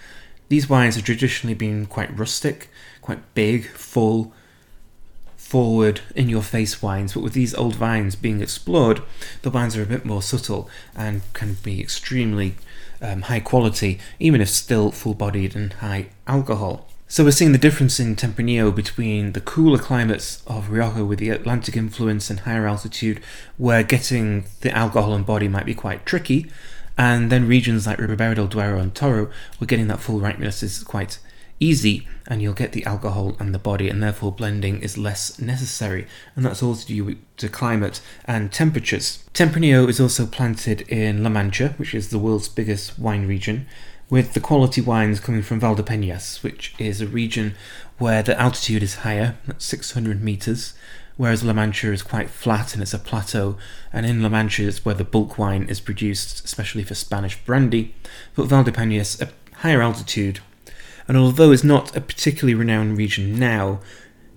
These 0.48 0.68
wines 0.68 0.96
have 0.96 1.04
traditionally 1.04 1.54
been 1.54 1.86
quite 1.86 2.16
rustic, 2.18 2.68
quite 3.00 3.20
big, 3.34 3.66
full, 3.68 4.32
forward, 5.36 6.00
in 6.16 6.28
your 6.28 6.42
face 6.42 6.82
wines, 6.82 7.14
but 7.14 7.22
with 7.22 7.34
these 7.34 7.54
old 7.54 7.76
vines 7.76 8.16
being 8.16 8.40
explored, 8.40 9.00
the 9.42 9.50
wines 9.50 9.76
are 9.76 9.82
a 9.82 9.86
bit 9.86 10.04
more 10.04 10.22
subtle 10.22 10.68
and 10.96 11.22
can 11.34 11.56
be 11.62 11.80
extremely 11.80 12.56
um, 13.00 13.22
high 13.22 13.40
quality, 13.40 14.00
even 14.18 14.40
if 14.40 14.48
still 14.48 14.90
full 14.90 15.14
bodied 15.14 15.54
and 15.54 15.72
high 15.74 16.08
alcohol. 16.26 16.88
So 17.14 17.22
we're 17.22 17.30
seeing 17.30 17.52
the 17.52 17.58
difference 17.58 18.00
in 18.00 18.16
Tempranillo 18.16 18.74
between 18.74 19.34
the 19.34 19.40
cooler 19.40 19.78
climates 19.78 20.42
of 20.48 20.70
Rioja 20.70 21.04
with 21.04 21.20
the 21.20 21.28
Atlantic 21.28 21.76
influence 21.76 22.28
and 22.28 22.40
higher 22.40 22.66
altitude, 22.66 23.22
where 23.56 23.84
getting 23.84 24.46
the 24.62 24.76
alcohol 24.76 25.14
and 25.14 25.24
body 25.24 25.46
might 25.46 25.64
be 25.64 25.76
quite 25.76 26.04
tricky, 26.04 26.50
and 26.98 27.30
then 27.30 27.46
regions 27.46 27.86
like 27.86 28.00
Ribera 28.00 28.34
del 28.34 28.48
Duero 28.48 28.80
and 28.80 28.92
Toro, 28.92 29.30
where 29.58 29.66
getting 29.68 29.86
that 29.86 30.00
full 30.00 30.18
ripeness 30.18 30.60
is 30.64 30.82
quite 30.82 31.20
easy 31.60 32.08
and 32.26 32.42
you'll 32.42 32.52
get 32.52 32.72
the 32.72 32.84
alcohol 32.84 33.36
and 33.38 33.54
the 33.54 33.58
body 33.60 33.88
and 33.88 34.02
therefore 34.02 34.32
blending 34.32 34.80
is 34.82 34.98
less 34.98 35.38
necessary. 35.38 36.08
And 36.34 36.44
that's 36.44 36.64
all 36.64 36.74
to 36.74 36.86
do 36.86 37.04
with 37.04 37.36
to 37.36 37.48
climate 37.48 38.00
and 38.24 38.50
temperatures. 38.50 39.24
Tempranillo 39.34 39.88
is 39.88 40.00
also 40.00 40.26
planted 40.26 40.80
in 40.82 41.22
La 41.22 41.30
Mancha, 41.30 41.74
which 41.76 41.94
is 41.94 42.08
the 42.08 42.18
world's 42.18 42.48
biggest 42.48 42.98
wine 42.98 43.28
region, 43.28 43.66
with 44.10 44.34
the 44.34 44.40
quality 44.40 44.80
wines 44.80 45.20
coming 45.20 45.42
from 45.42 45.60
Valdepeñas, 45.60 46.42
which 46.42 46.74
is 46.78 47.00
a 47.00 47.06
region 47.06 47.54
where 47.98 48.22
the 48.22 48.38
altitude 48.40 48.82
is 48.82 48.96
higher, 48.96 49.36
at 49.48 49.62
600 49.62 50.22
meters, 50.22 50.74
whereas 51.16 51.44
La 51.44 51.52
Mancha 51.52 51.92
is 51.92 52.02
quite 52.02 52.28
flat 52.28 52.74
and 52.74 52.82
it's 52.82 52.94
a 52.94 52.98
plateau, 52.98 53.56
and 53.92 54.04
in 54.04 54.22
La 54.22 54.28
Mancha 54.28 54.62
is 54.62 54.84
where 54.84 54.94
the 54.94 55.04
bulk 55.04 55.38
wine 55.38 55.64
is 55.64 55.80
produced, 55.80 56.44
especially 56.44 56.82
for 56.82 56.94
Spanish 56.94 57.42
brandy. 57.44 57.94
But 58.34 58.48
Valdepeñas, 58.48 59.22
a 59.22 59.30
higher 59.58 59.80
altitude, 59.80 60.40
and 61.06 61.16
although 61.16 61.52
it's 61.52 61.64
not 61.64 61.96
a 61.96 62.00
particularly 62.00 62.54
renowned 62.54 62.96
region 62.96 63.38
now, 63.38 63.80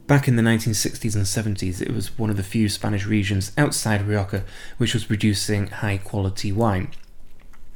back 0.05 0.27
in 0.27 0.37
the 0.37 0.43
1960s 0.43 1.15
and 1.15 1.57
70s 1.57 1.81
it 1.81 1.93
was 1.93 2.17
one 2.17 2.29
of 2.29 2.37
the 2.37 2.43
few 2.43 2.69
Spanish 2.69 3.05
regions 3.05 3.51
outside 3.57 4.07
Rioja 4.07 4.43
which 4.77 4.93
was 4.93 5.03
producing 5.05 5.67
high 5.67 5.97
quality 5.97 6.51
wine. 6.51 6.91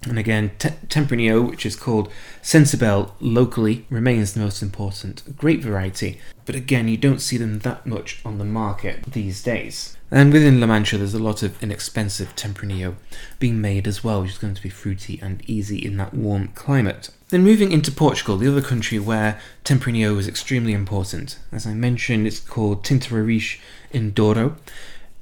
And 0.08 0.18
again, 0.18 0.52
T- 0.58 0.70
Tempranillo, 0.88 1.48
which 1.48 1.66
is 1.66 1.76
called 1.76 2.12
Cencibel 2.42 3.12
locally, 3.20 3.86
remains 3.90 4.34
the 4.34 4.40
most 4.40 4.64
important 4.64 5.38
grape 5.38 5.62
variety. 5.62 6.20
But 6.46 6.56
again, 6.56 6.88
you 6.88 6.98
don't 6.98 7.22
see 7.22 7.38
them 7.38 7.60
that 7.60 7.86
much 7.86 8.20
on 8.26 8.40
the 8.40 8.46
market 8.46 9.04
these 9.04 9.44
days. 9.44 9.96
And 10.10 10.34
within 10.34 10.60
La 10.60 10.68
Mancha, 10.68 10.98
there's 10.98 11.14
a 11.14 11.24
lot 11.24 11.44
of 11.44 11.62
inexpensive 11.62 12.36
Tempranillo 12.36 12.96
being 13.40 13.62
made 13.62 13.88
as 13.88 14.04
well, 14.04 14.22
which 14.22 14.32
is 14.32 14.38
going 14.40 14.56
to 14.56 14.64
be 14.64 14.70
fruity 14.70 15.20
and 15.22 15.48
easy 15.48 15.78
in 15.78 15.98
that 15.98 16.14
warm 16.16 16.50
climate. 16.50 17.12
Then 17.30 17.44
moving 17.44 17.72
into 17.72 17.92
Portugal, 17.92 18.38
the 18.38 18.50
other 18.50 18.62
country 18.62 19.00
where 19.00 19.40
Tempranillo 19.64 20.18
is 20.18 20.28
extremely 20.28 20.74
important. 20.74 21.38
As 21.52 21.68
I 21.68 21.74
mentioned, 21.76 22.26
it's 22.26 22.40
called 22.40 22.84
Tinta 22.84 23.60
in 23.92 24.12
Douro 24.12 24.58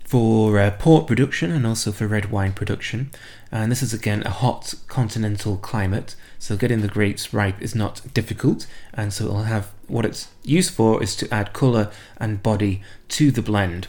for 0.10 0.58
uh, 0.58 0.72
port 0.72 1.06
production 1.06 1.52
and 1.52 1.68
also 1.68 1.92
for 1.92 2.08
red 2.08 2.32
wine 2.32 2.52
production. 2.52 3.12
And 3.52 3.72
this 3.72 3.84
is 3.84 3.94
again 3.94 4.24
a 4.26 4.32
hot 4.32 4.74
continental 4.88 5.58
climate, 5.58 6.16
so 6.40 6.58
getting 6.58 6.82
the 6.82 6.88
grapes 6.88 7.32
ripe 7.32 7.62
is 7.62 7.76
not 7.76 8.02
difficult. 8.12 8.66
And 8.92 9.14
so 9.14 9.26
it'll 9.26 9.44
have 9.44 9.70
what 9.88 10.06
it's 10.06 10.30
used 10.42 10.74
for 10.74 11.04
is 11.04 11.16
to 11.18 11.32
add 11.32 11.54
colour 11.54 11.92
and 12.18 12.42
body 12.42 12.82
to 13.10 13.30
the 13.30 13.44
blend. 13.44 13.88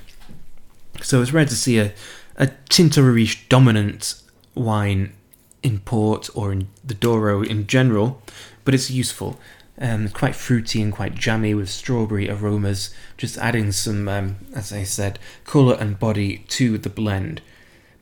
So 1.00 1.22
it's 1.22 1.32
rare 1.32 1.46
to 1.46 1.56
see 1.56 1.78
a, 1.78 1.94
a 2.36 2.48
Tinta 2.68 3.00
Roriz 3.00 3.48
dominant 3.48 4.20
wine 4.54 5.14
in 5.62 5.78
port 5.78 6.28
or 6.34 6.52
in 6.52 6.68
the 6.84 6.92
Douro 6.92 7.40
in 7.40 7.66
general, 7.66 8.20
but 8.66 8.74
it's 8.74 8.90
useful 8.90 9.40
um, 9.80 10.08
quite 10.10 10.36
fruity 10.36 10.82
and 10.82 10.92
quite 10.92 11.14
jammy 11.14 11.54
with 11.54 11.70
strawberry 11.70 12.28
aromas, 12.28 12.94
just 13.16 13.38
adding 13.38 13.72
some, 13.72 14.08
um, 14.08 14.36
as 14.54 14.72
I 14.72 14.84
said, 14.84 15.18
colour 15.44 15.76
and 15.80 15.98
body 15.98 16.44
to 16.48 16.76
the 16.76 16.90
blend, 16.90 17.40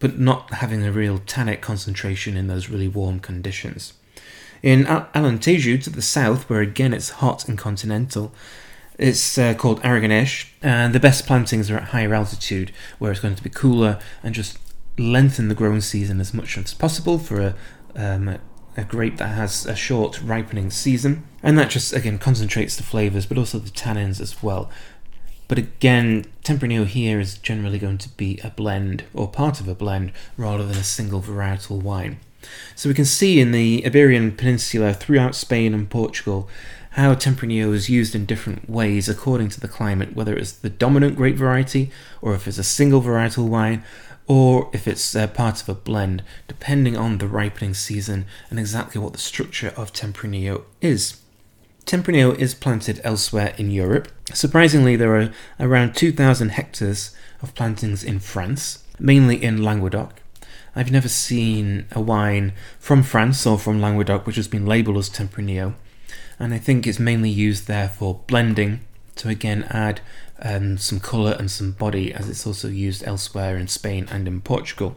but 0.01 0.19
not 0.19 0.55
having 0.55 0.85
a 0.85 0.93
real 0.93 1.19
tannic 1.19 1.61
concentration 1.61 2.37
in 2.37 2.49
those 2.49 2.69
really 2.69 2.89
warm 2.89 3.21
conditions. 3.21 3.93
In 4.63 4.85
Alentejo 4.87 5.83
to 5.85 5.91
the 5.91 6.03
south, 6.03 6.51
where 6.51 6.61
again 6.61 6.93
it's 6.93 7.11
hot 7.11 7.49
and 7.49 7.57
continental, 7.57 8.33
it's 8.99 9.39
uh, 9.39 9.55
called 9.55 9.81
Aragonês, 9.83 10.49
and 10.61 10.93
the 10.93 10.99
best 10.99 11.27
plantings 11.27 11.71
are 11.71 11.77
at 11.77 11.91
higher 11.91 12.13
altitude, 12.13 12.73
where 12.99 13.13
it's 13.13 13.21
going 13.21 13.37
to 13.37 13.43
be 13.43 13.51
cooler 13.51 14.01
and 14.25 14.35
just 14.35 14.59
lengthen 14.99 15.47
the 15.47 15.55
growing 15.55 15.81
season 15.81 16.19
as 16.21 16.35
much 16.35 16.59
as 16.59 16.75
possible 16.75 17.19
for 17.19 17.41
a, 17.41 17.55
um, 17.95 18.27
a 18.27 18.41
grape 18.85 19.17
that 19.17 19.29
has 19.29 19.67
a 19.67 19.75
short 19.75 20.21
ripening 20.23 20.71
season, 20.71 21.25
and 21.43 21.59
that 21.59 21.71
just 21.71 21.93
again 21.93 22.19
concentrates 22.19 22.77
the 22.77 22.83
flavors 22.83 23.27
but 23.27 23.39
also 23.39 23.59
the 23.59 23.71
tannins 23.71 24.21
as 24.21 24.43
well. 24.43 24.71
But 25.49 25.59
again, 25.59 26.27
Tempranillo 26.45 26.87
here 26.87 27.19
is 27.19 27.39
generally 27.39 27.79
going 27.79 27.99
to 27.99 28.11
be 28.11 28.39
a 28.45 28.51
blend 28.51 29.05
or 29.15 29.29
part 29.29 29.61
of 29.61 29.69
a 29.69 29.75
blend 29.75 30.13
rather 30.37 30.65
than 30.65 30.77
a 30.77 30.85
single 30.85 31.23
varietal 31.23 31.81
wine. 31.81 32.19
So 32.75 32.89
we 32.89 32.95
can 32.95 33.07
see 33.07 33.41
in 33.41 33.53
the 33.53 33.83
Iberian 33.85 34.33
Peninsula 34.33 34.93
throughout 34.93 35.35
Spain 35.35 35.75
and 35.75 35.89
Portugal 35.89 36.49
how 36.91 37.15
Tempranillo 37.15 37.73
is 37.73 37.89
used 37.89 38.15
in 38.15 38.27
different 38.27 38.69
ways 38.69 39.09
according 39.09 39.49
to 39.51 39.61
the 39.61 39.69
climate, 39.69 40.15
whether 40.15 40.37
it's 40.37 40.53
the 40.53 40.71
dominant 40.71 41.17
grape 41.17 41.37
variety 41.37 41.91
or 42.21 42.35
if 42.35 42.47
it's 42.47 42.59
a 42.59 42.65
single 42.65 43.01
varietal 43.01 43.49
wine 43.49 43.83
or 44.29 44.69
if 44.75 44.87
it's 44.87 45.17
uh, 45.17 45.27
part 45.27 45.63
of 45.63 45.69
a 45.69 45.75
blend, 45.75 46.23
depending 46.47 46.97
on 46.97 47.19
the 47.19 47.27
ripening 47.27 47.75
season 47.75 48.27
and 48.51 48.61
exactly 48.61 49.01
what 49.01 49.15
the 49.15 49.19
structure 49.19 49.73
of 49.77 49.93
Tempranillo 49.93 50.65
is. 50.83 51.21
Tempranillo 51.87 52.39
is 52.39 52.55
planted 52.55 53.01
elsewhere 53.03 53.55
in 53.57 53.71
Europe. 53.71 54.09
Surprisingly, 54.35 54.95
there 54.95 55.17
are 55.17 55.33
around 55.59 55.95
2,000 55.97 56.51
hectares 56.51 57.17
of 57.41 57.55
plantings 57.55 58.05
in 58.05 58.21
France, 58.21 58.85
mainly 58.99 59.43
in 59.43 59.63
Languedoc. 59.63 60.21
I've 60.77 60.93
never 60.93 61.09
seen 61.09 61.87
a 61.93 62.01
wine 62.01 62.53
from 62.79 63.03
France 63.03 63.47
or 63.47 63.59
from 63.59 63.81
Languedoc 63.81 64.27
which 64.27 64.37
has 64.37 64.47
been 64.47 64.67
labelled 64.67 64.99
as 64.99 65.09
Tempranillo, 65.09 65.75
and 66.39 66.53
I 66.53 66.59
think 66.59 66.87
it's 66.87 66.99
mainly 66.99 67.31
used 67.31 67.67
there 67.67 67.89
for 67.89 68.21
blending 68.27 68.81
to 69.17 69.29
again 69.29 69.65
add 69.71 70.01
um, 70.41 70.79
some 70.79 71.01
colour 71.01 71.37
and 71.39 71.51
some 71.51 71.73
body, 71.73 72.13
as 72.13 72.29
it's 72.29 72.47
also 72.47 72.69
used 72.69 73.07
elsewhere 73.07 73.57
in 73.57 73.69
Spain 73.69 74.09
and 74.11 74.29
in 74.29 74.41
Portugal, 74.41 74.97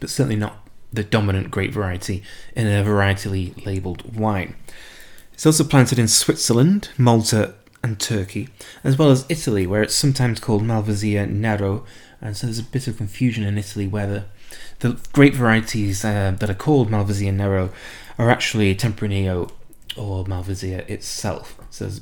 but 0.00 0.10
certainly 0.10 0.36
not 0.36 0.66
the 0.92 1.04
dominant 1.04 1.50
grape 1.50 1.72
variety 1.72 2.22
in 2.54 2.66
a 2.66 2.84
varietally 2.84 3.64
labelled 3.66 4.16
wine. 4.16 4.54
It's 5.32 5.46
also 5.46 5.64
planted 5.64 5.98
in 5.98 6.06
Switzerland, 6.06 6.90
Malta, 6.96 7.54
and 7.82 8.00
Turkey, 8.00 8.48
as 8.82 8.96
well 8.96 9.10
as 9.10 9.26
Italy, 9.28 9.66
where 9.66 9.82
it's 9.82 9.94
sometimes 9.94 10.40
called 10.40 10.62
Malvasia 10.62 11.28
Nero, 11.28 11.84
and 12.20 12.36
so 12.36 12.46
there's 12.46 12.58
a 12.58 12.62
bit 12.62 12.88
of 12.88 12.96
confusion 12.96 13.44
in 13.44 13.58
Italy 13.58 13.86
whether 13.86 14.24
the 14.78 14.98
grape 15.12 15.34
varieties 15.34 16.04
uh, 16.04 16.34
that 16.38 16.48
are 16.48 16.54
called 16.54 16.90
Malvasia 16.90 17.34
Nero 17.34 17.70
are 18.18 18.30
actually 18.30 18.74
Tempranillo 18.74 19.50
or 19.96 20.24
Malvasia 20.24 20.88
itself. 20.88 21.60
So 21.70 21.84
there's 21.84 22.00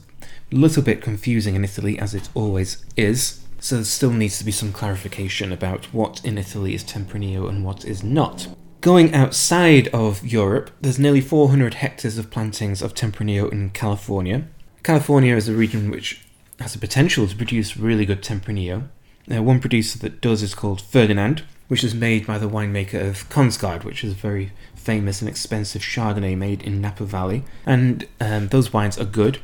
little 0.52 0.82
bit 0.82 1.02
confusing 1.02 1.54
in 1.54 1.64
Italy, 1.64 1.98
as 1.98 2.14
it 2.14 2.28
always 2.34 2.84
is. 2.96 3.40
So 3.60 3.76
there 3.76 3.84
still 3.84 4.10
needs 4.10 4.38
to 4.38 4.44
be 4.44 4.52
some 4.52 4.72
clarification 4.72 5.52
about 5.52 5.86
what 5.94 6.24
in 6.24 6.36
Italy 6.36 6.74
is 6.74 6.84
Tempranillo 6.84 7.48
and 7.48 7.64
what 7.64 7.84
is 7.84 8.02
not. 8.02 8.48
Going 8.80 9.14
outside 9.14 9.86
of 9.88 10.26
Europe, 10.26 10.72
there's 10.80 10.98
nearly 10.98 11.20
400 11.20 11.74
hectares 11.74 12.18
of 12.18 12.30
plantings 12.30 12.82
of 12.82 12.94
Tempranillo 12.94 13.52
in 13.52 13.70
California. 13.70 14.48
California 14.82 15.36
is 15.36 15.48
a 15.48 15.54
region 15.54 15.90
which 15.90 16.20
has 16.58 16.72
the 16.72 16.80
potential 16.80 17.28
to 17.28 17.36
produce 17.36 17.76
really 17.76 18.04
good 18.04 18.22
Tempranillo. 18.22 18.88
Uh, 19.32 19.40
one 19.40 19.60
producer 19.60 19.98
that 20.00 20.20
does 20.20 20.42
is 20.42 20.56
called 20.56 20.80
Ferdinand, 20.80 21.44
which 21.68 21.84
is 21.84 21.94
made 21.94 22.26
by 22.26 22.38
the 22.38 22.48
winemaker 22.48 23.08
of 23.08 23.28
Kongsgaard, 23.30 23.84
which 23.84 24.02
is 24.02 24.12
a 24.12 24.16
very 24.16 24.50
famous 24.74 25.20
and 25.20 25.28
expensive 25.28 25.82
Chardonnay 25.82 26.36
made 26.36 26.62
in 26.62 26.80
Napa 26.80 27.04
Valley. 27.04 27.44
And 27.64 28.08
um, 28.20 28.48
those 28.48 28.72
wines 28.72 28.98
are 28.98 29.04
good 29.04 29.38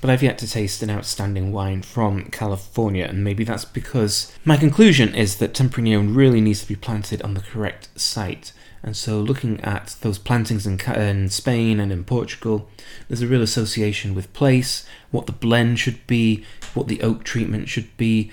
but 0.00 0.10
I've 0.10 0.22
yet 0.22 0.38
to 0.38 0.48
taste 0.48 0.82
an 0.82 0.90
outstanding 0.90 1.52
wine 1.52 1.82
from 1.82 2.30
California, 2.30 3.04
and 3.04 3.24
maybe 3.24 3.44
that's 3.44 3.64
because 3.64 4.32
my 4.44 4.56
conclusion 4.56 5.14
is 5.14 5.36
that 5.36 5.54
Tempranillo 5.54 6.14
really 6.14 6.40
needs 6.40 6.60
to 6.62 6.68
be 6.68 6.76
planted 6.76 7.22
on 7.22 7.34
the 7.34 7.40
correct 7.40 7.88
site. 7.98 8.52
And 8.82 8.96
so, 8.96 9.20
looking 9.20 9.60
at 9.62 9.96
those 10.02 10.18
plantings 10.18 10.66
in, 10.66 10.78
in, 10.94 11.28
Spain 11.28 11.80
and 11.80 11.90
in 11.90 12.04
Portugal, 12.04 12.68
there's 13.08 13.22
a 13.22 13.26
real 13.26 13.42
association 13.42 14.14
with 14.14 14.32
place, 14.32 14.86
what 15.10 15.26
the 15.26 15.32
blend 15.32 15.80
should 15.80 16.06
be, 16.06 16.44
what 16.74 16.86
the 16.86 17.02
oak 17.02 17.24
treatment 17.24 17.68
should 17.68 17.96
be, 17.96 18.30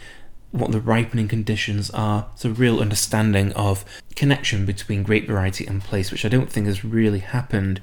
what 0.53 0.71
the 0.71 0.79
ripening 0.79 1.27
conditions 1.27 1.89
are. 1.89 2.27
It's 2.33 2.45
a 2.45 2.51
real 2.51 2.79
understanding 2.79 3.51
of 3.53 3.83
connection 4.15 4.65
between 4.65 5.03
grape 5.03 5.27
variety 5.27 5.65
and 5.65 5.81
place, 5.81 6.11
which 6.11 6.23
I 6.23 6.29
don't 6.29 6.49
think 6.49 6.67
has 6.67 6.85
really 6.85 7.19
happened 7.19 7.81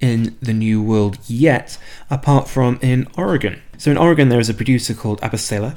in 0.00 0.36
the 0.40 0.54
New 0.54 0.80
World 0.80 1.18
yet, 1.26 1.76
apart 2.08 2.48
from 2.48 2.78
in 2.80 3.08
Oregon. 3.18 3.60
So 3.76 3.90
in 3.90 3.98
Oregon, 3.98 4.28
there 4.28 4.40
is 4.40 4.48
a 4.48 4.54
producer 4.54 4.94
called 4.94 5.20
Abacela. 5.20 5.76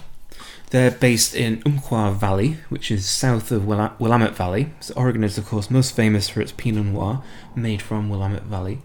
They're 0.69 0.91
based 0.91 1.35
in 1.35 1.63
Umpqua 1.65 2.11
Valley, 2.11 2.57
which 2.69 2.91
is 2.91 3.07
south 3.07 3.51
of 3.51 3.65
Willamette 3.65 4.35
Valley. 4.35 4.71
So 4.81 4.93
Oregon 4.95 5.23
is, 5.23 5.37
of 5.37 5.45
course, 5.45 5.71
most 5.71 5.95
famous 5.95 6.29
for 6.29 6.41
its 6.41 6.51
Pinot 6.51 6.85
Noir, 6.85 7.23
made 7.55 7.81
from 7.81 8.09
Willamette 8.09 8.43
Valley. 8.43 8.79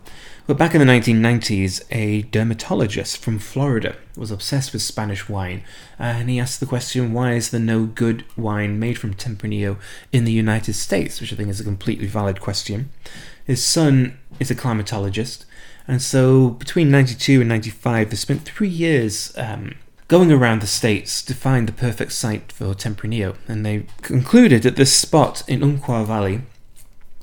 But 0.50 0.58
back 0.58 0.74
in 0.74 0.80
the 0.80 0.92
1990s, 0.92 1.84
a 1.92 2.22
dermatologist 2.22 3.18
from 3.18 3.38
Florida 3.38 3.94
was 4.16 4.32
obsessed 4.32 4.72
with 4.72 4.82
Spanish 4.82 5.28
wine, 5.28 5.62
and 5.96 6.28
he 6.28 6.40
asked 6.40 6.58
the 6.58 6.66
question, 6.66 7.12
why 7.12 7.34
is 7.34 7.50
there 7.50 7.60
no 7.60 7.86
good 7.86 8.24
wine 8.36 8.80
made 8.80 8.98
from 8.98 9.14
Tempranillo 9.14 9.76
in 10.10 10.24
the 10.24 10.32
United 10.32 10.72
States? 10.72 11.20
Which 11.20 11.32
I 11.32 11.36
think 11.36 11.50
is 11.50 11.60
a 11.60 11.62
completely 11.62 12.08
valid 12.08 12.40
question. 12.40 12.90
His 13.44 13.64
son 13.64 14.18
is 14.40 14.50
a 14.50 14.56
climatologist, 14.56 15.44
and 15.86 16.02
so 16.02 16.50
between 16.50 16.90
92 16.90 17.42
and 17.42 17.48
95, 17.48 18.10
they 18.10 18.16
spent 18.16 18.42
three 18.42 18.66
years 18.66 19.32
um, 19.38 19.76
going 20.08 20.32
around 20.32 20.62
the 20.62 20.66
states 20.66 21.22
to 21.22 21.32
find 21.32 21.68
the 21.68 21.72
perfect 21.72 22.10
site 22.10 22.50
for 22.50 22.74
Tempranillo, 22.74 23.36
and 23.46 23.64
they 23.64 23.86
concluded 24.02 24.64
that 24.64 24.74
this 24.74 24.92
spot 24.92 25.44
in 25.46 25.62
Umpqua 25.62 26.04
Valley 26.04 26.40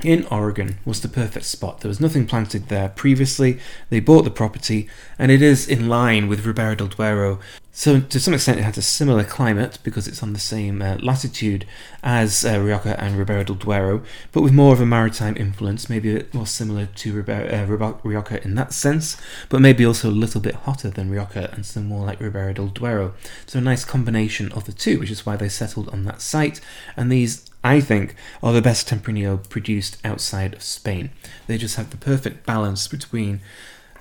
in 0.03 0.25
Oregon 0.25 0.77
was 0.85 1.01
the 1.01 1.07
perfect 1.07 1.45
spot. 1.45 1.81
There 1.81 1.89
was 1.89 1.99
nothing 1.99 2.27
planted 2.27 2.67
there 2.67 2.89
previously. 2.89 3.59
They 3.89 3.99
bought 3.99 4.25
the 4.25 4.31
property, 4.31 4.87
and 5.17 5.31
it 5.31 5.41
is 5.41 5.67
in 5.67 5.89
line 5.89 6.27
with 6.27 6.45
Ribera 6.45 6.75
del 6.75 6.87
Duero. 6.87 7.39
So, 7.71 7.99
to 7.99 8.19
some 8.19 8.33
extent, 8.33 8.59
it 8.59 8.63
has 8.63 8.77
a 8.77 8.81
similar 8.81 9.23
climate 9.23 9.77
because 9.83 10.07
it's 10.07 10.23
on 10.23 10.33
the 10.33 10.39
same 10.39 10.81
uh, 10.81 10.97
latitude 10.99 11.65
as 12.03 12.43
uh, 12.43 12.59
Rioja 12.59 12.99
and 12.99 13.15
Ribera 13.17 13.43
del 13.43 13.55
Duero, 13.55 14.01
but 14.31 14.41
with 14.41 14.51
more 14.51 14.73
of 14.73 14.81
a 14.81 14.85
maritime 14.85 15.35
influence, 15.37 15.87
maybe 15.87 16.11
a 16.11 16.15
bit 16.15 16.33
more 16.33 16.47
similar 16.47 16.87
to 16.87 17.13
Ribera, 17.13 17.63
uh, 17.63 17.93
Rioja 18.03 18.43
in 18.43 18.55
that 18.55 18.73
sense, 18.73 19.15
but 19.49 19.61
maybe 19.61 19.85
also 19.85 20.09
a 20.09 20.11
little 20.11 20.41
bit 20.41 20.55
hotter 20.55 20.89
than 20.89 21.11
Rioja 21.11 21.51
and 21.53 21.65
some 21.65 21.85
more 21.85 22.03
like 22.03 22.19
Ribera 22.19 22.53
del 22.55 22.67
Duero. 22.67 23.13
So, 23.45 23.59
a 23.59 23.61
nice 23.61 23.85
combination 23.85 24.51
of 24.53 24.65
the 24.65 24.73
two, 24.73 24.99
which 24.99 25.11
is 25.11 25.25
why 25.25 25.35
they 25.35 25.49
settled 25.49 25.89
on 25.89 26.03
that 26.05 26.21
site. 26.21 26.61
And 26.95 27.11
these 27.11 27.47
I 27.67 27.81
think, 27.81 28.15
are 28.41 28.53
the 28.53 28.61
best 28.69 28.87
Tempranillo 28.87 29.37
produced 29.49 29.97
outside 30.09 30.53
of 30.53 30.63
Spain. 30.63 31.09
They 31.47 31.57
just 31.57 31.75
have 31.75 31.89
the 31.89 31.97
perfect 32.11 32.45
balance 32.45 32.87
between 32.87 33.41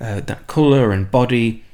uh, 0.01 0.21
that 0.21 0.47
colour 0.47 0.93
and 0.93 1.11
body 1.11 1.65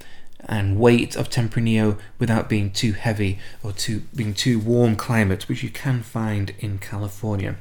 and 0.58 0.78
weight 0.78 1.16
of 1.16 1.28
Tempranillo 1.28 1.98
without 2.18 2.48
being 2.48 2.70
too 2.70 2.92
heavy 2.92 3.38
or 3.62 3.72
too 3.72 4.02
being 4.16 4.34
too 4.34 4.58
warm 4.58 4.96
climate, 4.96 5.48
which 5.48 5.62
you 5.62 5.70
can 5.70 6.02
find 6.02 6.46
in 6.60 6.78
California. 6.78 7.56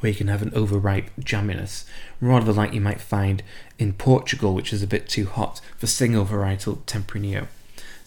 where 0.00 0.10
you 0.10 0.16
can 0.16 0.28
have 0.28 0.42
an 0.42 0.52
overripe 0.54 1.10
jamminess, 1.20 1.84
rather 2.20 2.52
like 2.52 2.72
you 2.72 2.80
might 2.80 3.00
find 3.00 3.42
in 3.78 3.92
Portugal, 3.92 4.54
which 4.54 4.72
is 4.72 4.82
a 4.82 4.86
bit 4.86 5.08
too 5.08 5.26
hot 5.26 5.60
for 5.76 5.86
single 5.86 6.24
varietal 6.24 6.78
Tempranillo. 6.84 7.46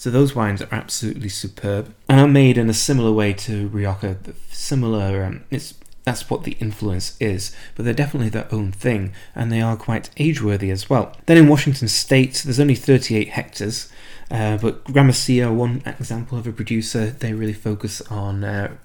So 0.03 0.09
those 0.09 0.35
wines 0.35 0.61
are 0.61 0.67
absolutely 0.69 1.29
superb 1.29 1.95
and 2.09 2.19
are 2.19 2.27
made 2.27 2.57
in 2.57 2.69
a 2.69 2.73
similar 2.73 3.13
way 3.13 3.31
to 3.35 3.69
Rioja. 3.69 4.17
Similar, 4.51 5.23
um, 5.23 5.45
it's 5.49 5.75
that's 6.03 6.29
what 6.29 6.43
the 6.43 6.57
influence 6.59 7.15
is, 7.21 7.55
but 7.73 7.85
they're 7.85 7.93
definitely 7.93 8.27
their 8.27 8.53
own 8.53 8.73
thing, 8.73 9.13
and 9.33 9.49
they 9.49 9.61
are 9.61 9.77
quite 9.77 10.09
age-worthy 10.17 10.71
as 10.71 10.89
well. 10.89 11.15
Then 11.25 11.37
in 11.37 11.47
Washington 11.47 11.87
State, 11.87 12.41
there's 12.43 12.59
only 12.59 12.75
38 12.75 13.29
hectares, 13.29 13.89
uh, 14.29 14.57
but 14.57 14.83
Gramercy, 14.91 15.41
one 15.45 15.81
example 15.85 16.37
of 16.37 16.47
a 16.47 16.51
producer, 16.51 17.11
they 17.11 17.31
really 17.31 17.53
focus 17.53 18.01
on 18.11 18.43
uh, 18.43 18.75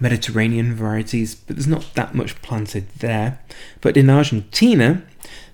Mediterranean 0.00 0.74
varieties, 0.74 1.34
but 1.34 1.56
there's 1.56 1.66
not 1.66 1.94
that 1.94 2.14
much 2.14 2.40
planted 2.42 2.88
there. 2.98 3.38
But 3.80 3.96
in 3.96 4.10
Argentina, 4.10 5.02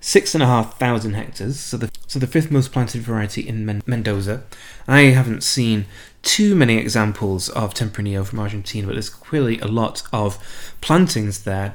six 0.00 0.34
and 0.34 0.42
a 0.42 0.46
half 0.46 0.78
thousand 0.78 1.14
hectares, 1.14 1.58
so 1.60 1.76
the 1.76 1.90
so 2.06 2.18
the 2.18 2.26
fifth 2.26 2.50
most 2.50 2.72
planted 2.72 3.02
variety 3.02 3.46
in 3.46 3.64
Men- 3.64 3.82
Mendoza. 3.86 4.42
I 4.86 5.02
haven't 5.02 5.42
seen 5.42 5.86
too 6.22 6.54
many 6.54 6.76
examples 6.76 7.48
of 7.50 7.74
Tempranillo 7.74 8.26
from 8.26 8.40
Argentina, 8.40 8.86
but 8.86 8.94
there's 8.94 9.08
clearly 9.08 9.58
a 9.60 9.66
lot 9.66 10.02
of 10.12 10.38
plantings 10.80 11.44
there, 11.44 11.74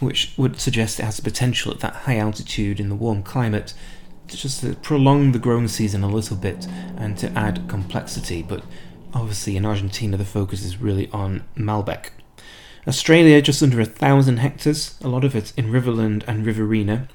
which 0.00 0.32
would 0.36 0.60
suggest 0.60 0.98
it 0.98 1.04
has 1.04 1.16
the 1.16 1.22
potential 1.22 1.72
at 1.72 1.80
that 1.80 1.94
high 1.94 2.16
altitude 2.18 2.80
in 2.80 2.88
the 2.88 2.94
warm 2.94 3.22
climate 3.22 3.74
just 4.26 4.60
to 4.60 4.74
prolong 4.76 5.32
the 5.32 5.38
growing 5.38 5.68
season 5.68 6.02
a 6.02 6.08
little 6.08 6.36
bit 6.36 6.66
and 6.96 7.18
to 7.18 7.30
add 7.32 7.68
complexity. 7.68 8.42
But 8.42 8.64
obviously, 9.14 9.56
in 9.56 9.64
Argentina, 9.64 10.16
the 10.16 10.24
focus 10.24 10.64
is 10.64 10.80
really 10.80 11.08
on 11.10 11.44
Malbec. 11.56 12.10
Australia, 12.86 13.40
just 13.40 13.62
under 13.62 13.80
a 13.80 13.86
thousand 13.86 14.38
hectares, 14.38 14.98
a 15.02 15.08
lot 15.08 15.24
of 15.24 15.34
it 15.34 15.52
in 15.56 15.70
Riverland 15.70 16.22
and 16.26 16.44
Riverina, 16.44 17.08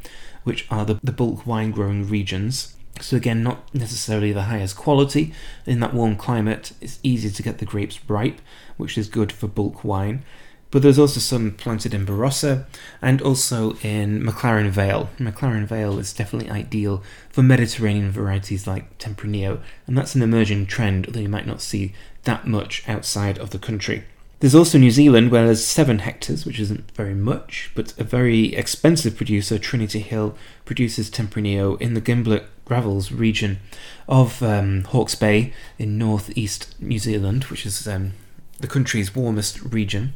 which 0.44 0.66
are 0.72 0.86
the, 0.86 1.00
the 1.04 1.12
bulk 1.12 1.46
wine 1.46 1.72
growing 1.72 2.10
regions. 2.10 2.76
So, 3.02 3.16
again, 3.16 3.44
not 3.44 3.74
necessarily 3.74 4.32
the 4.32 4.44
highest 4.44 4.76
quality. 4.76 5.34
In 5.66 5.80
that 5.82 5.94
warm 5.94 6.16
climate, 6.16 6.74
it's 6.82 7.00
easy 7.04 7.30
to 7.30 7.44
get 7.44 7.60
the 7.60 7.66
grapes 7.66 8.00
ripe, 8.10 8.42
which 8.78 8.98
is 8.98 9.08
good 9.08 9.32
for 9.32 9.48
bulk 9.48 9.84
wine. 9.84 10.24
But 10.72 10.84
there's 10.84 11.00
also 11.00 11.20
some 11.20 11.52
planted 11.52 11.94
in 11.94 12.06
Barossa 12.06 12.66
and 13.02 13.22
also 13.22 13.74
in 13.82 14.22
McLaren 14.22 14.70
Vale. 14.70 15.10
McLaren 15.18 15.66
Vale 15.66 15.98
is 15.98 16.14
definitely 16.14 16.52
ideal 16.52 17.02
for 17.30 17.42
Mediterranean 17.42 18.12
varieties 18.12 18.68
like 18.68 18.98
Tempranillo, 19.00 19.62
and 19.88 19.98
that's 19.98 20.14
an 20.14 20.22
emerging 20.22 20.68
trend, 20.68 21.08
although 21.08 21.22
you 21.22 21.30
might 21.30 21.48
not 21.48 21.62
see 21.62 21.94
that 22.24 22.46
much 22.46 22.88
outside 22.88 23.40
of 23.40 23.50
the 23.50 23.58
country. 23.58 24.04
There's 24.42 24.56
also 24.56 24.78
New 24.78 24.92
Zealand, 24.92 25.32
where 25.32 25.46
there's 25.46 25.66
seven 25.66 26.00
hectares, 26.00 26.46
which 26.46 26.60
isn't 26.60 26.92
very 26.92 27.14
much, 27.14 27.72
but 27.76 27.98
a 28.00 28.06
very 28.06 28.56
expensive 28.56 29.18
producer, 29.18 29.60
Trinity 29.60 30.00
Hill, 30.00 30.38
produces 30.64 31.10
Tempranillo 31.10 31.80
in 31.82 31.94
the 31.94 32.00
Gimblett 32.00 32.46
Gravels 32.64 33.12
region 33.12 33.60
of 34.08 34.42
um, 34.42 34.86
Hawke's 34.86 35.16
Bay 35.16 35.52
in 35.78 35.98
northeast 35.98 36.74
New 36.80 37.00
Zealand, 37.00 37.46
which 37.46 37.66
is 37.66 37.86
um, 37.86 38.14
the 38.60 38.68
country's 38.68 39.16
warmest 39.16 39.62
region. 39.62 40.14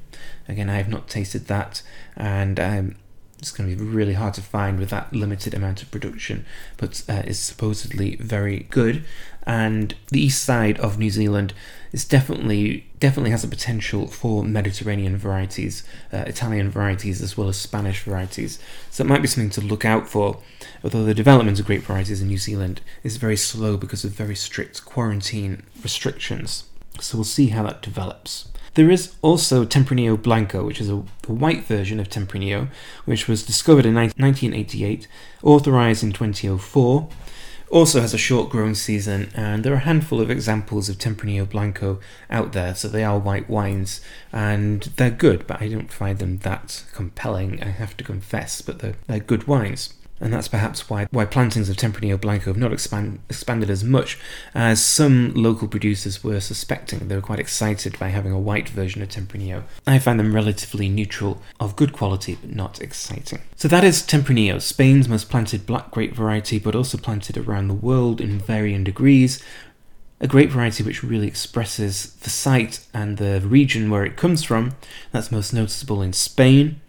Again, 0.47 0.69
I 0.69 0.75
have 0.75 0.89
not 0.89 1.07
tasted 1.07 1.47
that, 1.47 1.81
and 2.15 2.59
um, 2.59 2.95
it's 3.43 3.51
going 3.51 3.69
to 3.69 3.75
be 3.75 3.83
really 3.83 4.13
hard 4.13 4.33
to 4.35 4.41
find 4.41 4.79
with 4.79 4.89
that 4.89 5.11
limited 5.13 5.53
amount 5.53 5.81
of 5.81 5.91
production, 5.91 6.45
but 6.77 7.03
uh, 7.09 7.23
is 7.25 7.39
supposedly 7.39 8.15
very 8.15 8.67
good. 8.69 9.03
And 9.45 9.95
the 10.07 10.21
east 10.21 10.43
side 10.43 10.79
of 10.79 10.97
New 10.97 11.09
Zealand 11.09 11.53
is 11.91 12.05
definitely 12.05 12.87
definitely 12.99 13.31
has 13.31 13.43
a 13.43 13.49
potential 13.49 14.07
for 14.07 14.45
Mediterranean 14.45 15.17
varieties, 15.17 15.83
uh, 16.13 16.23
Italian 16.25 16.69
varieties, 16.69 17.21
as 17.21 17.35
well 17.37 17.49
as 17.49 17.57
Spanish 17.57 18.01
varieties. 18.03 18.59
So 18.89 19.03
it 19.03 19.07
might 19.07 19.21
be 19.21 19.27
something 19.27 19.49
to 19.51 19.61
look 19.61 19.83
out 19.83 20.07
for. 20.07 20.41
Although 20.81 21.03
the 21.03 21.13
development 21.13 21.59
of 21.59 21.65
grape 21.65 21.83
varieties 21.83 22.21
in 22.21 22.29
New 22.29 22.37
Zealand 22.37 22.79
is 23.03 23.17
very 23.17 23.35
slow 23.35 23.75
because 23.75 24.05
of 24.05 24.11
very 24.11 24.35
strict 24.35 24.85
quarantine 24.85 25.63
restrictions. 25.83 26.63
So 26.99 27.17
we'll 27.17 27.25
see 27.25 27.47
how 27.47 27.63
that 27.63 27.81
develops. 27.81 28.49
There 28.75 28.89
is 28.89 29.15
also 29.21 29.65
Tempranillo 29.65 30.21
Blanco, 30.21 30.65
which 30.65 30.81
is 30.81 30.89
a, 30.89 31.03
white 31.27 31.63
version 31.65 31.99
of 31.99 32.09
Tempranillo, 32.09 32.69
which 33.05 33.27
was 33.27 33.45
discovered 33.45 33.85
in 33.85 33.93
1988, 33.93 35.07
authorized 35.43 36.03
in 36.03 36.11
2004. 36.11 37.07
Also 37.69 38.01
has 38.01 38.13
a 38.13 38.17
short 38.17 38.49
growing 38.49 38.75
season, 38.75 39.31
and 39.35 39.63
there 39.63 39.73
are 39.73 39.77
a 39.77 39.79
handful 39.79 40.21
of 40.21 40.31
examples 40.31 40.89
of 40.89 40.97
Tempranillo 40.97 41.49
Blanco 41.49 41.99
out 42.29 42.53
there, 42.53 42.73
so 42.73 42.87
they 42.87 43.03
are 43.03 43.19
white 43.19 43.49
wines, 43.49 44.01
and 44.31 44.83
they're 44.97 45.11
good, 45.11 45.45
but 45.45 45.61
I 45.61 45.67
don't 45.67 45.91
find 45.91 46.17
them 46.17 46.39
that 46.39 46.83
compelling, 46.93 47.61
I 47.61 47.69
have 47.69 47.95
to 47.97 48.03
confess, 48.03 48.61
but 48.61 48.79
they're, 48.79 48.95
they're 49.07 49.19
good 49.19 49.47
wines 49.47 49.93
and 50.23 50.31
that's 50.33 50.47
perhaps 50.47 50.89
why, 50.89 51.05
why 51.11 51.25
plantings 51.25 51.67
of 51.67 51.75
Tempranillo 51.75 52.19
Blanco 52.19 52.45
have 52.45 52.57
not 52.57 52.71
expand, 52.71 53.19
expanded 53.29 53.69
as 53.69 53.83
much 53.83 54.17
as 54.55 54.83
some 54.83 55.33
local 55.33 55.67
producers 55.67 56.23
were 56.23 56.39
suspecting. 56.39 57.09
They 57.09 57.15
were 57.15 57.21
quite 57.21 57.39
excited 57.39 57.99
by 57.99 58.07
having 58.07 58.31
a 58.31 58.39
white 58.39 58.69
version 58.69 59.01
of 59.01 59.09
Tempranillo. 59.09 59.63
I 59.85 59.99
find 59.99 60.17
them 60.17 60.33
relatively 60.33 60.87
neutral, 60.87 61.41
of 61.59 61.75
good 61.75 61.91
quality, 61.91 62.37
but 62.39 62.55
not 62.55 62.81
exciting. 62.81 63.41
So 63.57 63.67
that 63.67 63.83
is 63.83 64.01
Tempranillo, 64.01 64.61
Spain's 64.61 65.09
most 65.09 65.29
planted 65.29 65.65
black 65.65 65.91
grape 65.91 66.15
variety, 66.15 66.57
but 66.57 66.73
also 66.73 66.97
planted 66.97 67.37
around 67.37 67.67
the 67.67 67.73
world 67.73 68.21
in 68.21 68.39
varying 68.39 68.85
degrees. 68.85 69.43
A 70.21 70.27
grape 70.27 70.51
variety 70.51 70.83
which 70.83 71.03
really 71.03 71.27
expresses 71.27 72.13
the 72.21 72.29
site 72.29 72.79
and 72.93 73.17
the 73.17 73.41
region 73.41 73.89
where 73.89 74.05
it 74.05 74.15
comes 74.15 74.41
from. 74.41 74.77
That's 75.11 75.33
most 75.33 75.53
noticeable 75.53 76.01
in 76.01 76.13
Spain, 76.13 76.79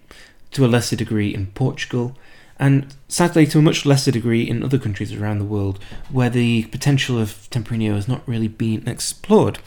to 0.52 0.64
a 0.64 0.68
lesser 0.68 0.94
degree 0.94 1.34
in 1.34 1.46
Portugal, 1.48 2.16
and 2.58 2.94
sadly 3.08 3.46
to 3.46 3.58
a 3.58 3.62
much 3.62 3.84
lesser 3.84 4.10
degree 4.10 4.42
in 4.42 4.62
other 4.62 4.78
countries 4.78 5.12
around 5.12 5.38
the 5.38 5.44
world 5.44 5.78
where 6.10 6.30
the 6.30 6.64
potential 6.64 7.18
of 7.18 7.48
Tempranillo 7.50 7.94
has 7.94 8.08
not 8.08 8.26
really 8.28 8.48
been 8.48 8.86
explored, 8.88 9.58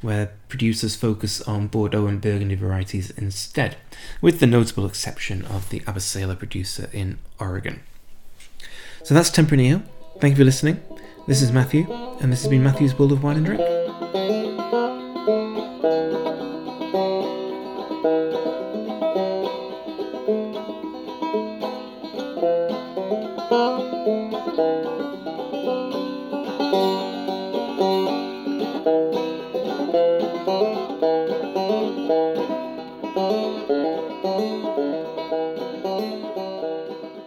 where 0.00 0.32
producers 0.48 0.96
focus 0.96 1.40
on 1.42 1.66
Bordeaux 1.66 2.06
and 2.06 2.20
Burgundy 2.20 2.54
varieties 2.54 3.10
instead, 3.10 3.76
with 4.20 4.40
the 4.40 4.46
notable 4.46 4.86
exception 4.86 5.44
of 5.46 5.68
the 5.70 5.80
Abacela 5.80 6.38
producer 6.38 6.88
in 6.92 7.18
Oregon. 7.40 7.80
So 9.02 9.14
that's 9.14 9.30
Tempranillo. 9.30 9.82
Thank 10.20 10.32
you 10.32 10.36
for 10.38 10.44
listening. 10.44 10.80
This 11.26 11.42
is 11.42 11.52
Matthew, 11.52 11.92
and 12.20 12.32
this 12.32 12.42
has 12.42 12.50
been 12.50 12.62
Matthew's 12.62 12.98
World 12.98 13.12
of 13.12 13.22
Wine 13.22 13.36
and 13.36 13.46
Drink. 13.46 13.77